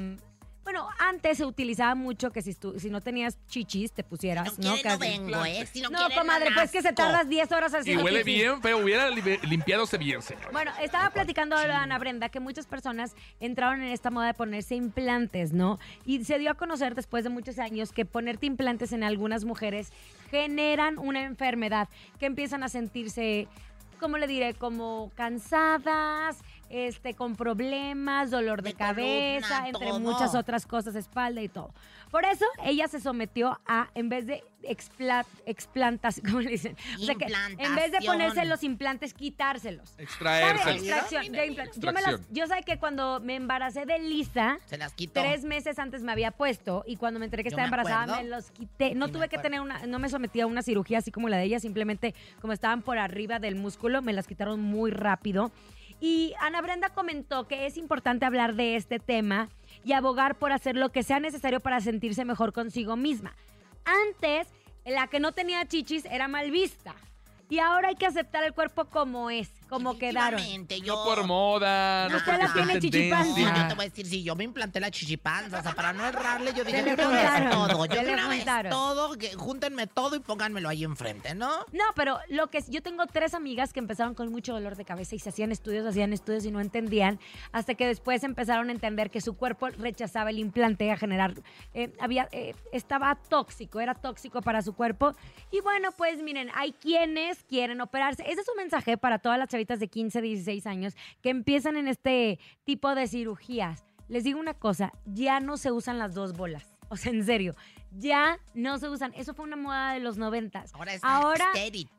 [0.71, 4.61] Bueno, antes se utilizaba mucho que si, tú- si no tenías chichis, te pusieras, Si
[4.61, 5.65] no quiere, no vengo, ¿eh?
[5.65, 8.35] Si no, No, quiere, comadre, pues que se tardas 10 horas Y haciendo huele pipí.
[8.35, 10.51] bien, pero hubiera li- limpiadose bien, señor.
[10.51, 14.75] Bueno, estaba platicando a Ana Brenda que muchas personas entraron en esta moda de ponerse
[14.75, 15.79] implantes, ¿no?
[16.05, 19.91] Y se dio a conocer después de muchos años que ponerte implantes en algunas mujeres
[20.29, 23.47] generan una enfermedad, que empiezan a sentirse,
[23.99, 24.53] ¿cómo le diré?
[24.53, 26.37] Como cansadas,
[26.69, 29.99] este, con problemas, dolor de, De cabeza, columna, entre todo.
[29.99, 31.73] muchas otras cosas, espalda y todo.
[32.11, 36.75] Por eso ella se sometió a, en vez de expla- explantas, ¿cómo le dicen?
[36.99, 37.25] O sea que
[37.57, 39.93] en vez de ponerse los implantes, quitárselos.
[39.99, 40.75] Extraérselos.
[40.83, 41.79] Extracción de implantes.
[41.79, 45.19] Yo, me las- yo sé que cuando me embaracé de Lisa, Se las quito.
[45.21, 48.03] tres meses antes me había puesto y cuando me enteré que Yo estaba me embarazada
[48.15, 48.23] acuerdo.
[48.23, 48.95] me los quité.
[48.95, 51.37] No Sí, tuve que tener una, no me sometí a una cirugía así como la
[51.37, 55.51] de ella, simplemente como estaban por arriba del músculo, me las quitaron muy rápido.
[56.01, 59.49] Y Ana Brenda comentó que es importante hablar de este tema
[59.83, 63.35] y abogar por hacer lo que sea necesario para sentirse mejor consigo misma.
[63.83, 64.47] Antes,
[64.85, 66.95] la que no tenía chichis era mal vista.
[67.49, 70.41] Y ahora hay que aceptar el cuerpo como es, como quedaron.
[70.83, 70.95] Yo...
[70.97, 73.35] No por moda, no porque la en tiene chichipanza.
[73.35, 73.61] Tendencia.
[73.63, 76.05] yo te voy a decir, si yo me implanté la chichipanza, o sea, para no
[76.05, 78.69] errarle, yo dije, de una todo, yo le una vez juntaron.
[78.71, 81.49] todo, que júntenme todo y pónganmelo ahí enfrente, ¿no?
[81.71, 84.85] No, pero lo que es- yo tengo tres amigas que empezaron con mucho dolor de
[84.85, 87.19] cabeza y se hacían estudios, hacían estudios y no entendían,
[87.51, 91.33] hasta que después empezaron a entender que su cuerpo rechazaba el implante a generar,
[91.73, 95.13] eh, había, eh, estaba tóxico, era tóxico para su cuerpo.
[95.51, 98.23] Y bueno, pues miren, hay quienes quieren operarse.
[98.23, 101.87] Ese es un mensaje para todas las chavitas de 15, 16 años que empiezan en
[101.87, 103.83] este tipo de cirugías.
[104.07, 106.77] Les digo una cosa, ya no se usan las dos bolas.
[106.87, 107.55] O sea, en serio,
[107.91, 109.13] ya no se usan.
[109.15, 110.73] Eso fue una moda de los noventas.
[110.73, 111.51] Ahora es Ahora,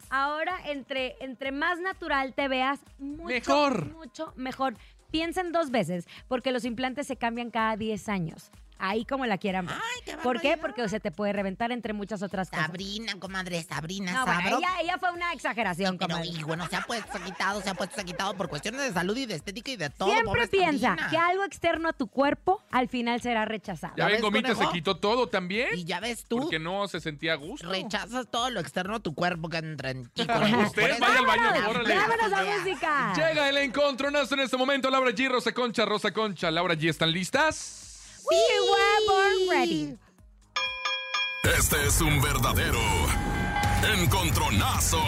[0.09, 3.93] ahora entre, entre más natural te veas, mucho Mejor.
[3.95, 4.75] mucho mejor.
[5.13, 8.51] Piensen dos veces, porque los implantes se cambian cada 10 años.
[8.81, 9.77] Ahí como la quieran ver.
[9.77, 10.57] Ay, qué ¿Por qué?
[10.57, 12.67] Porque se te puede reventar entre muchas otras cosas.
[12.67, 16.29] Sabrina, comadre, Sabrina, No, bueno, ella, ella fue una exageración, Pero, comadre.
[16.31, 18.49] y bueno, se ha puesto, se ha quitado, se ha puesto, se ha quitado por
[18.49, 20.11] cuestiones de salud y de estética y de todo.
[20.11, 21.11] Siempre piensa Sabrina.
[21.11, 23.95] que algo externo a tu cuerpo al final será rechazado.
[23.97, 25.69] Ya ¿Ya ven, ves, Gomita se quitó todo también.
[25.77, 27.69] Y ya ves tú, Porque no se sentía a gusto.
[27.69, 30.23] rechazas todo lo externo a tu cuerpo que entra en ti.
[30.23, 31.95] Usted vaya al baño, órale.
[31.97, 33.13] ¡Vámonos a música!
[33.15, 34.89] Llega el encontronazo en este momento.
[34.91, 36.51] Laura G, Rosa Concha, Rosa Concha.
[36.51, 37.90] Laura G, ¿están listas?
[41.59, 42.79] Este es un verdadero
[43.99, 45.03] encontronazo.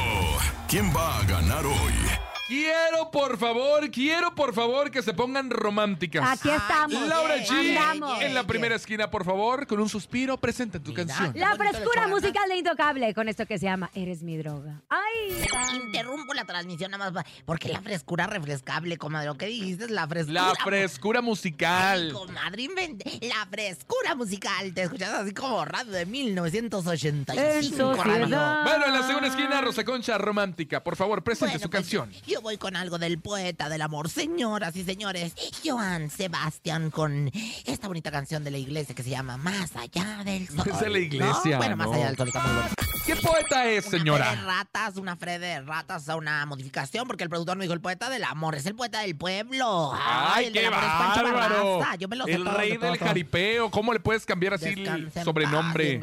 [0.69, 2.32] ¿Quién va a ganar hoy?
[2.57, 6.39] Quiero, por favor, quiero, por favor, que se pongan románticas.
[6.39, 7.09] Aquí estamos.
[7.09, 8.21] Laura G, Andamos.
[8.21, 11.07] en la primera esquina, por favor, con un suspiro, presenta tu Mira.
[11.07, 11.33] canción.
[11.35, 14.83] La frescura musical de Intocable con esto que se llama Eres mi droga.
[14.91, 15.47] ¡Ay!
[15.83, 19.29] Interrumpo la transmisión nada más porque la frescura refrescable, comadre.
[19.29, 20.49] Lo que dijiste es la frescura.
[20.49, 22.13] La frescura Ay, musical.
[22.13, 23.19] comadre, inventé.
[23.23, 24.75] La frescura musical.
[24.75, 27.95] Te escuchas así como radio de En 1985.
[27.97, 27.97] sociedad.
[27.97, 28.63] radio.
[28.69, 30.85] Bueno, en la segunda esquina, Rosa Concha romántica.
[30.85, 32.13] Por favor, presente Bueno, su pues, canción.
[32.27, 35.33] yo voy con algo del poeta del amor, señoras y señores.
[35.65, 37.31] Joan Sebastián con
[37.65, 40.65] esta bonita canción de la iglesia que se llama Más allá del sol.
[40.71, 41.59] es de la iglesia, ¿No?
[41.59, 42.29] Bueno, Más allá del sol.
[42.29, 42.69] está muy bueno.
[43.07, 44.35] ¿Qué poeta es, Una fe de señora?
[44.45, 48.09] ratas, una fe de ratas, a una modificación, porque el productor me dijo el poeta
[48.09, 49.93] del amor, es el poeta del pueblo.
[49.93, 51.81] ¡Ay, el qué bárbaro!
[51.99, 52.99] Yo me lo sé El todos, rey del todos.
[52.99, 53.71] jaripeo.
[53.73, 56.01] ¿Cómo le puedes cambiar así Descanse el sobrenombre?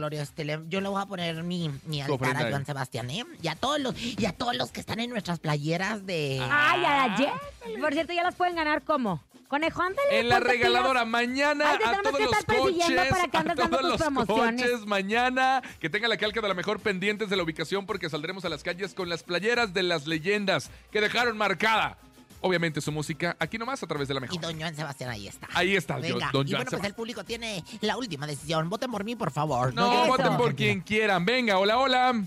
[0.68, 3.26] Yo le voy a poner mi, mi altar a Joan Sebastián, ¿eh?
[3.42, 6.29] Y a todos los, y a todos los que están en nuestras playeras de.
[6.40, 7.80] ¡Ay, a la Jet!
[7.80, 9.24] Por cierto, ya las pueden ganar ¿cómo?
[9.48, 10.20] Conejo, ándale.
[10.20, 11.08] En la regaladora, pilas.
[11.08, 13.56] mañana Ay, te a tenemos todos que los estar persiguiendo coches, para que a andes
[13.58, 14.62] dando todos tus los promociones.
[14.72, 18.46] coches mañana, que tengan la calca de la mejor pendientes de la ubicación porque saldremos
[18.46, 21.98] a las calles con las playeras de las leyendas que dejaron marcada,
[22.42, 24.40] obviamente su música, aquí nomás a través de la Y mejor.
[24.42, 25.48] don Joan Sebastián ahí está.
[25.56, 28.70] Ahí está, yo- Venga, don y Joan bueno, pues el público tiene la última decisión.
[28.70, 29.74] Voten por mí, por favor.
[29.74, 31.26] No, Yo- voten por quien quieran.
[31.26, 32.22] Venga, hola, hola.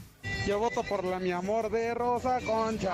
[0.46, 2.90] Yo voto por la mi amor de Rosa Concha.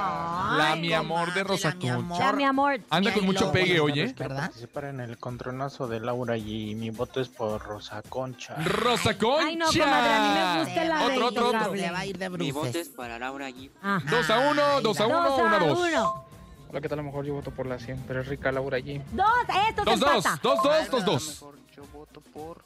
[0.57, 2.33] La mi amor de Rosa Concha.
[2.35, 2.81] Mi amor.
[2.91, 4.13] Anda con mucho pegue, oye.
[4.15, 8.55] Quiero participar en el contronazo de Laura y mi voto es por Rosa Concha.
[8.57, 9.47] Rosa Concha.
[9.47, 11.59] Ay, no, comadre, a mí me gusta la Otro, de otro, otro.
[11.59, 11.81] Intocable.
[11.83, 13.71] Le va a ir de Mi voto es para Laura G.
[13.83, 14.11] Ajá.
[14.11, 15.79] Dos a uno, dos a uno, Dos una a dos.
[15.79, 16.25] uno.
[16.71, 16.99] Hola, ¿qué tal?
[16.99, 19.03] A lo mejor yo voto por la siempre rica Laura G.
[19.13, 19.27] Dos,
[19.71, 20.41] esto se Dos, dos, empata.
[20.43, 21.29] dos, dos, A dos, lo dos.
[21.29, 22.63] mejor yo voto por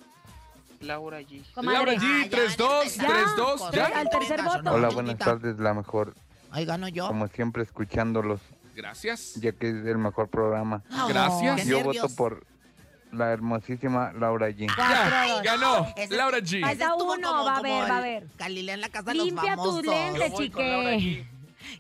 [0.82, 1.42] Laura G.
[1.54, 1.76] Comadre.
[1.76, 3.06] Laura G, tres, dos, Ya.
[3.06, 3.98] tres, dos, Tres ya.
[4.00, 4.72] al tercer voto.
[4.72, 6.14] Hola, buenas tardes, la mejor.
[6.50, 7.06] Ahí gano yo.
[7.08, 8.40] Como siempre, escuchándolos,
[8.74, 9.34] Gracias.
[9.36, 10.82] ya que es el mejor programa.
[10.92, 11.64] Oh, Gracias.
[11.66, 12.02] Yo nervios.
[12.02, 12.44] voto por
[13.12, 14.66] la hermosísima Laura G.
[14.76, 15.86] Ya, ganó.
[15.96, 16.60] Ese- Laura G.
[16.60, 18.26] Falta uno, como- va a ver, va a ver.
[18.38, 20.18] Galilea en la casa de Limpia los tus famosos.
[20.18, 21.26] lentes, con Laura chique.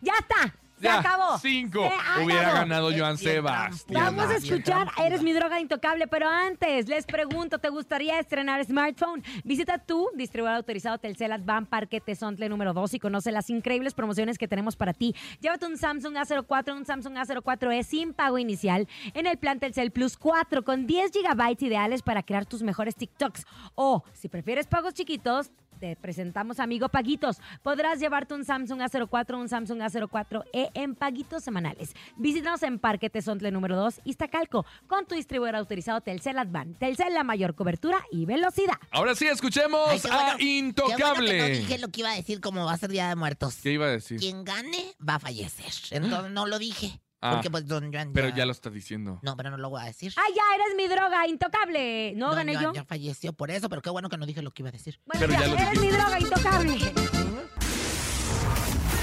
[0.00, 0.54] Ya está.
[0.82, 1.38] Se Ya, acabó.
[1.38, 1.88] cinco.
[2.16, 2.56] Se Hubiera acabó.
[2.58, 4.04] ganado Joan Sebastián.
[4.16, 4.88] Vamos a escuchar.
[4.98, 9.22] Eres mi droga intocable, pero antes les pregunto, ¿te gustaría estrenar smartphone?
[9.44, 14.38] Visita tu distribuidor autorizado Telcel Advan Parque Tezontle número 2 y conoce las increíbles promociones
[14.38, 15.14] que tenemos para ti.
[15.40, 20.16] Llévate un Samsung A04, un Samsung A04e sin pago inicial en el plan Telcel Plus
[20.16, 23.46] 4 con 10 gigabytes ideales para crear tus mejores TikToks.
[23.76, 27.38] O, si prefieres pagos chiquitos, te presentamos Amigo Paguitos.
[27.64, 31.92] Podrás llevarte un Samsung A04, un Samsung A04e en paguitos semanales.
[32.16, 36.74] Visítanos en Parque Tezontle número 2, Iztacalco, con tu distribuidor autorizado Telcel Advan.
[36.74, 38.76] Telcel, la mayor cobertura y velocidad.
[38.92, 41.48] Ahora sí, escuchemos Ay, bueno- a Qué bueno que no Intocable.
[41.58, 43.56] dije lo que iba a decir como va a ser Día de Muertos.
[43.60, 44.20] ¿Qué iba a decir?
[44.20, 45.72] Quien gane va a fallecer.
[45.90, 47.00] Entonces no lo dije.
[47.24, 49.20] Ah, Porque pues don Joan Pero ya lo está diciendo.
[49.22, 50.12] No, pero no lo voy a decir.
[50.16, 52.14] ¡Ay, ya eres mi droga intocable!
[52.16, 52.72] ¿No Don gané Joan yo?
[52.74, 54.98] ya falleció por eso, pero qué bueno que no dije lo que iba a decir.
[55.06, 56.78] Bueno, Pero ya, ya lo eres mi droga intocable.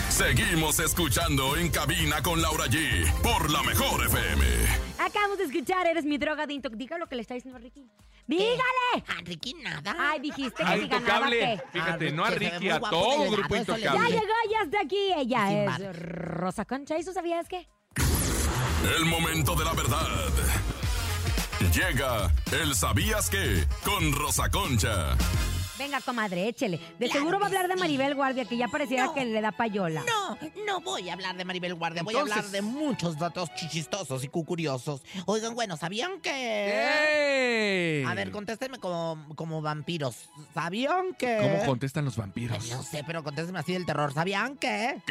[0.09, 4.45] Seguimos escuchando en cabina con Laura G por la mejor FM.
[4.99, 6.77] Acabamos de escuchar Eres mi droga de intocable.
[6.83, 7.89] Diga lo que le está diciendo a Ricky.
[8.27, 8.59] ¡Dígale!
[9.07, 9.95] Ah, Ricky, nada.
[9.97, 11.39] Ay, dijiste que A si ganaba, Intocable.
[11.39, 11.61] ¿qué?
[11.71, 14.11] Fíjate, Ah, no a que Ricky, a todo Grupo helado, eso le Ya Intocable.
[14.19, 15.11] llegó y hasta aquí.
[15.15, 15.95] Ella es.
[15.95, 16.97] Rosa Concha.
[16.97, 17.65] ¿Eso sabías qué?
[18.97, 20.07] El momento de la verdad.
[21.73, 23.65] Llega el ¿Sabías qué?
[23.83, 25.15] Con Rosa Concha.
[25.77, 26.77] Venga, comadre, échele.
[26.77, 27.75] De Claro seguro va a hablar de.
[27.77, 29.13] Maribel Guardia, que ya pareciera No.
[29.13, 30.03] que le da payola.
[30.05, 34.23] No, no voy a hablar de Maribel Guardia, voy a hablar de muchos datos chichistosos
[34.25, 35.01] y cucuriosos.
[35.25, 38.01] Oigan, bueno, ¿sabían que...?
[38.01, 38.03] ¡Ey!
[38.03, 40.29] A ver, contéstenme como, como vampiros.
[40.53, 41.37] ¿Sabían que...?
[41.41, 42.69] ¿Cómo contestan los vampiros?
[42.69, 44.13] No sé, pero contéstenme así del terror.
[44.13, 45.01] ¿Sabían que?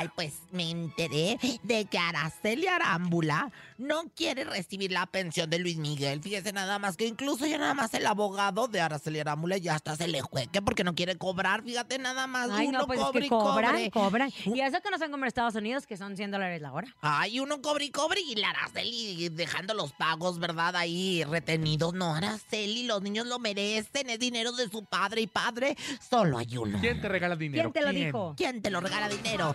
[0.00, 5.76] Ay, pues me enteré de que Araceli Arámbula no quiere recibir la pensión de Luis
[5.76, 6.22] Miguel.
[6.22, 9.96] Fíjese nada más que incluso ya nada más el abogado de Araceli Arámbula ya hasta
[9.96, 11.62] se le juegue porque no quiere cobrar.
[11.62, 12.48] Fíjate nada más.
[12.50, 13.90] Ay, uno no, pues es cobre que y cobran, cobre.
[13.90, 14.32] cobran.
[14.46, 16.96] Y eso que no son como en Estados Unidos, que son 100 dólares la hora.
[17.02, 20.76] Ay, uno cobre y cobre y la Araceli dejando los pagos, ¿verdad?
[20.76, 21.92] Ahí retenidos.
[21.92, 24.08] No, Araceli, los niños lo merecen.
[24.08, 25.76] Es dinero de su padre y padre.
[26.08, 26.78] Solo hay uno.
[26.80, 27.70] ¿Quién te regala dinero?
[27.70, 28.34] ¿Quién te lo dijo?
[28.34, 29.54] ¿Quién te lo regala dinero?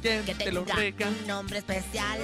[0.00, 2.18] ¿Quién Que te lo tenga un nombre especial.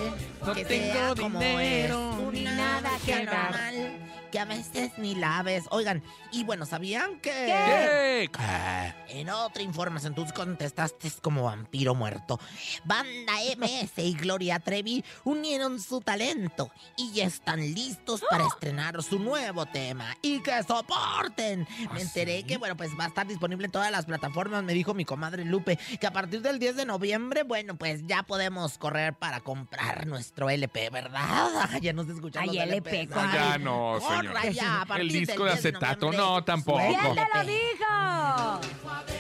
[0.45, 2.33] No que tengo sea como dinero, es.
[2.33, 3.51] ni nada que magia dar.
[3.51, 4.03] normal.
[4.31, 5.65] Que a veces ni la ves.
[5.71, 7.31] Oigan, y bueno, ¿sabían que...?
[7.31, 8.31] ¿Qué?
[8.33, 12.41] Que En otra información, tú contestaste como vampiro muerto.
[12.85, 19.19] Banda MS y Gloria Trevi unieron su talento y ya están listos para estrenar su
[19.21, 20.17] nuevo tema.
[20.23, 21.67] Y que soporten.
[21.95, 24.65] Me enteré que, bueno, pues va a estar disponible en todas las plataformas.
[24.65, 28.23] Me dijo mi comadre Lupe que a partir del 10 de noviembre, bueno, pues ya
[28.23, 31.69] podemos correr para comprar nuestro LP, ¿verdad?
[31.81, 33.39] Ya nos escuchan Ay, los LP, comadre.
[33.39, 34.53] Ya no, señor.
[34.53, 36.79] ya, a El disco de 10 acetato, no, tampoco.
[36.79, 38.61] ¿Quién te lo dijo?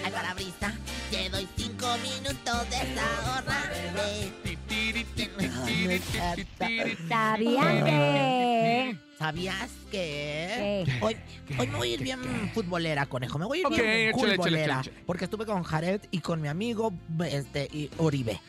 [0.04, 0.72] Ay, parabrisa,
[1.10, 3.16] te doy cinco minutos de esa
[7.08, 9.05] ¿Sabían que?
[9.18, 10.84] ¿Sabías ¿Qué?
[10.86, 11.04] que?
[11.04, 11.16] Hoy,
[11.58, 13.38] hoy me voy a ir bien futbolera, conejo.
[13.38, 14.80] Me voy a ir bien échale, échale, futbolera.
[14.80, 15.02] échale.
[15.06, 16.92] Porque estuve con Jared y con mi amigo
[17.30, 18.40] este, y Oribe.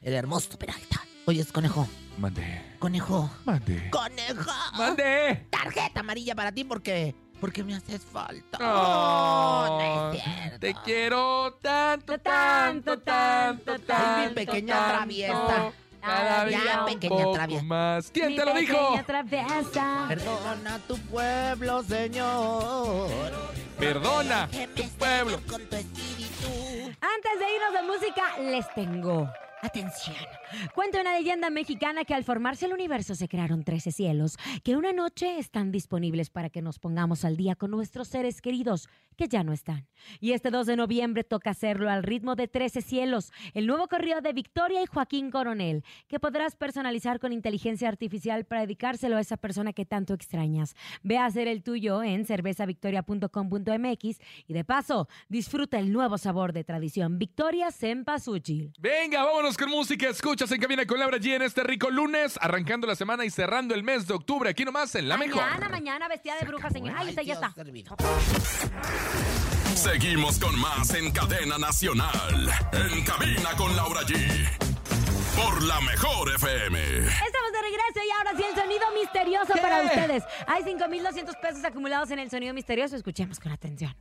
[0.00, 1.02] El hermoso Peralta.
[1.26, 1.86] Oyes, conejo.
[2.18, 2.62] Mande.
[2.78, 3.30] Conejo.
[3.44, 3.90] Mande.
[3.90, 4.50] Conejo.
[4.76, 5.46] Mande.
[5.50, 7.14] Tarjeta amarilla para ti porque.
[7.40, 8.58] Porque me haces falta.
[8.60, 10.58] Oh, no es cierto.
[10.60, 13.94] Te quiero tanto, tanto, tanto, tanto.
[13.94, 14.96] Ay, mi pequeña tanto.
[14.96, 15.72] traviesa.
[16.00, 18.10] Cada Ya, día un pequeña poco más.
[18.12, 18.76] ¿Quién Mi te lo dijo?
[18.78, 20.04] pequeña traviesa.
[20.08, 23.08] Perdona tu pueblo, Señor.
[23.78, 25.38] Perdona tu pueblo.
[27.00, 29.28] Antes de irnos de música, les tengo
[29.62, 30.16] Atención.
[30.74, 34.92] Cuenta una leyenda mexicana que al formarse el universo se crearon 13 cielos, que una
[34.92, 39.44] noche están disponibles para que nos pongamos al día con nuestros seres queridos que ya
[39.44, 39.86] no están.
[40.18, 44.22] Y este 2 de noviembre toca hacerlo al ritmo de 13 cielos, el nuevo corrido
[44.22, 49.36] de Victoria y Joaquín Coronel, que podrás personalizar con inteligencia artificial para dedicárselo a esa
[49.36, 50.74] persona que tanto extrañas.
[51.02, 56.64] Ve a hacer el tuyo en cervezavictoria.com.mx y de paso, disfruta el nuevo sabor de
[56.64, 58.72] tradición Victoria Cempasúchil.
[58.78, 60.08] Venga, vámonos con música.
[60.08, 63.74] Escuchas en Cabina con Laura G en este rico lunes, arrancando la semana y cerrando
[63.74, 64.50] el mes de octubre.
[64.50, 65.42] Aquí nomás en La Mejor.
[65.42, 66.94] Mañana, mañana, vestida de bruja, señor.
[66.96, 67.54] Ay, esta ya está.
[69.74, 72.50] Seguimos con más en cadena nacional.
[72.72, 74.48] En cabina con Laura G.
[75.36, 76.78] Por la mejor FM.
[76.98, 80.24] Estamos de regreso y ahora sí el sonido misterioso para ustedes.
[80.46, 82.96] Hay 5,200 pesos acumulados en el sonido misterioso.
[82.96, 83.96] Escuchemos con atención.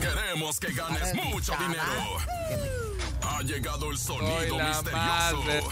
[0.00, 2.83] Queremos que ganes mucho dinero.
[3.26, 4.92] Ha llegado el sonido misterioso.
[4.92, 5.62] madre.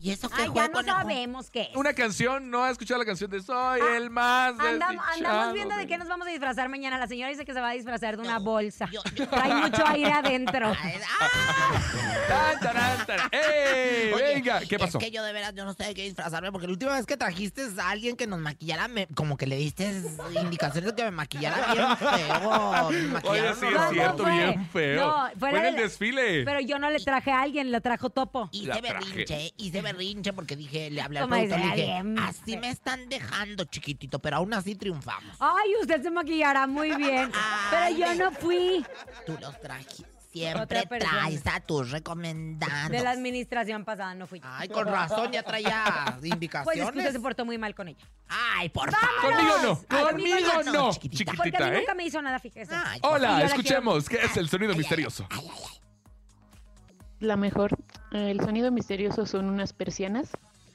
[0.00, 0.96] ¿Y eso qué Ay, fue, ya no conejo?
[0.98, 1.68] sabemos qué es.
[1.76, 5.86] Una canción, no ha escuchado la canción de Soy el más Ah, Andamos, viendo de
[5.86, 6.98] qué nos vamos a disfrazar mañana.
[6.98, 8.88] La señora dice que se va a disfrazar de una bolsa.
[9.30, 10.72] Trae mucho aire adentro.
[12.28, 13.28] Tan, tarán, tarán.
[13.32, 14.12] ¡Ey!
[14.12, 14.98] Oye, venga, ¿qué pasó?
[14.98, 17.06] Es que yo de veras yo no sé de qué disfrazarme, porque la última vez
[17.06, 20.02] que trajiste a alguien que nos maquillara, me- como que le diste
[20.42, 22.90] indicaciones de que me maquillara bien feo.
[22.90, 25.06] Me Oye, maquillaron sí es cierto, bien feo.
[25.06, 26.44] No, Fue en el de- desfile.
[26.44, 28.48] Pero yo no le traje a alguien, le trajo Topo.
[28.52, 33.08] Hice berrinche, hice berrinche porque dije, le hablé al productor, le dije, así me están
[33.08, 35.36] dejando, chiquitito, pero aún así triunfamos.
[35.38, 37.30] Ay, usted se maquillará muy bien.
[37.70, 38.84] Pero yo no fui.
[39.26, 40.18] Tú los trajiste.
[40.30, 42.90] Siempre traes a tus recomendados.
[42.90, 44.40] De la administración pasada no fui.
[44.44, 45.84] Ay, con razón, ya traía
[46.20, 46.84] Pues indicaciones.
[46.86, 48.06] es que usted se portó muy mal con ella.
[48.28, 48.90] Ay, por
[49.22, 50.90] Conmigo no, Ay, conmigo conmigo no.
[50.90, 51.78] Porque a Chiquitita, mí ¿eh?
[51.80, 52.72] nunca me hizo nada, fíjese.
[52.74, 54.06] Y Hola, yo la escuchemos.
[54.08, 55.26] ¿Qué es el sonido misterioso?
[57.20, 57.76] La mejor.
[58.12, 60.30] Eh, El sonido misterioso son unas persianas.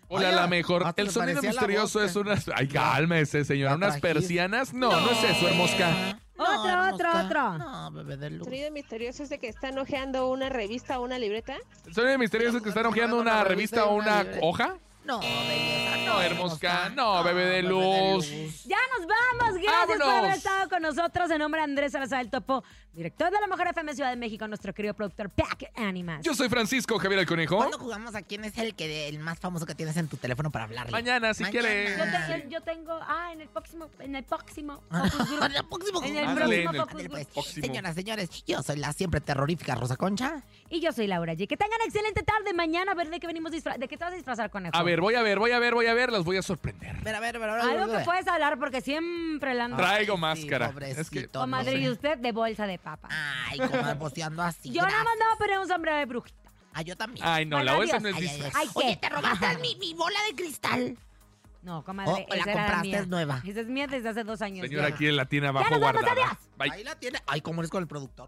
[0.09, 0.83] Hola, la mejor.
[0.85, 2.49] hasta El sonido misterioso es unas.
[2.55, 3.75] Ay, cálmese, señora.
[3.75, 4.73] ¿Unas persianas?
[4.73, 6.19] No, no, es eso, hermosca.
[6.37, 7.57] Otro, otro, otro.
[7.57, 8.45] No, bebé de El luz.
[8.47, 11.55] sonido misterioso es de que están hojeando una revista o una libreta.
[11.85, 14.75] ¿El sonido misterioso es que están hojeando una revista o una hoja?
[15.05, 16.89] No, belleza, No, hermosca.
[16.89, 18.27] No, bebé de luz.
[18.65, 19.55] Ya nos vamos.
[19.61, 20.07] Gracias por ¡Vámonos!
[20.25, 21.31] haber estado con nosotros.
[21.31, 24.47] En nombre de Andrés Salazar el Topo, director de la Mejor FM Ciudad de México,
[24.47, 26.21] nuestro querido productor Pack Animas.
[26.23, 27.57] Yo soy Francisco Javier el Conejo.
[27.57, 30.51] ¿Cuándo jugamos a quién es el que el más famoso que tienes en tu teléfono
[30.51, 30.91] para hablarle?
[30.91, 31.97] Mañana, si quieres.
[31.97, 36.03] Yo, te- yo- yo tengo, ah, en el próximo, en el próximo en el próximo
[36.03, 37.27] En el Ándale, en próximo el.
[37.43, 40.43] Señoras, señores, yo soy la siempre terrorífica Rosa Concha.
[40.69, 41.47] Y yo soy Laura G.
[41.47, 42.53] Que tengan excelente tarde.
[42.53, 44.75] Mañana a ver de qué venimos disfra- ¿De qué te vas a disfrazar, conejo?
[44.77, 46.11] A ver, voy a ver, voy a ver, voy a ver.
[46.11, 46.95] Las voy a sorprender.
[47.01, 47.61] Ver, a ver, a ver, a ver.
[47.63, 49.77] Algo a que puedes hablar porque siempre la ando.
[49.77, 50.67] Traigo máscara.
[50.71, 51.27] pobrecito, Es que.
[51.27, 53.09] Comadre, no y usted de bolsa de papa.
[53.11, 54.71] Ay, comadre, posteando así.
[54.71, 56.37] Yo nada más no poner un sombrero de brujita.
[56.73, 57.25] Ah, yo también.
[57.25, 58.51] Ay, no, la bolsa no es Ay, ay.
[58.55, 58.79] Ay, ¿qué?
[58.85, 60.97] Oye, te robaste mi, mi bola de cristal.
[61.61, 62.99] No, comadre, Oh, la compraste, mía.
[62.99, 63.41] es nueva.
[63.45, 64.67] Esa es mía desde hace dos años.
[64.67, 64.95] Señora, ya.
[64.95, 66.37] aquí la tiene abajo vamos, guardada.
[66.57, 66.71] Bye.
[66.71, 67.19] Ahí la tiene.
[67.25, 68.27] Ay, cómo eres con el productor.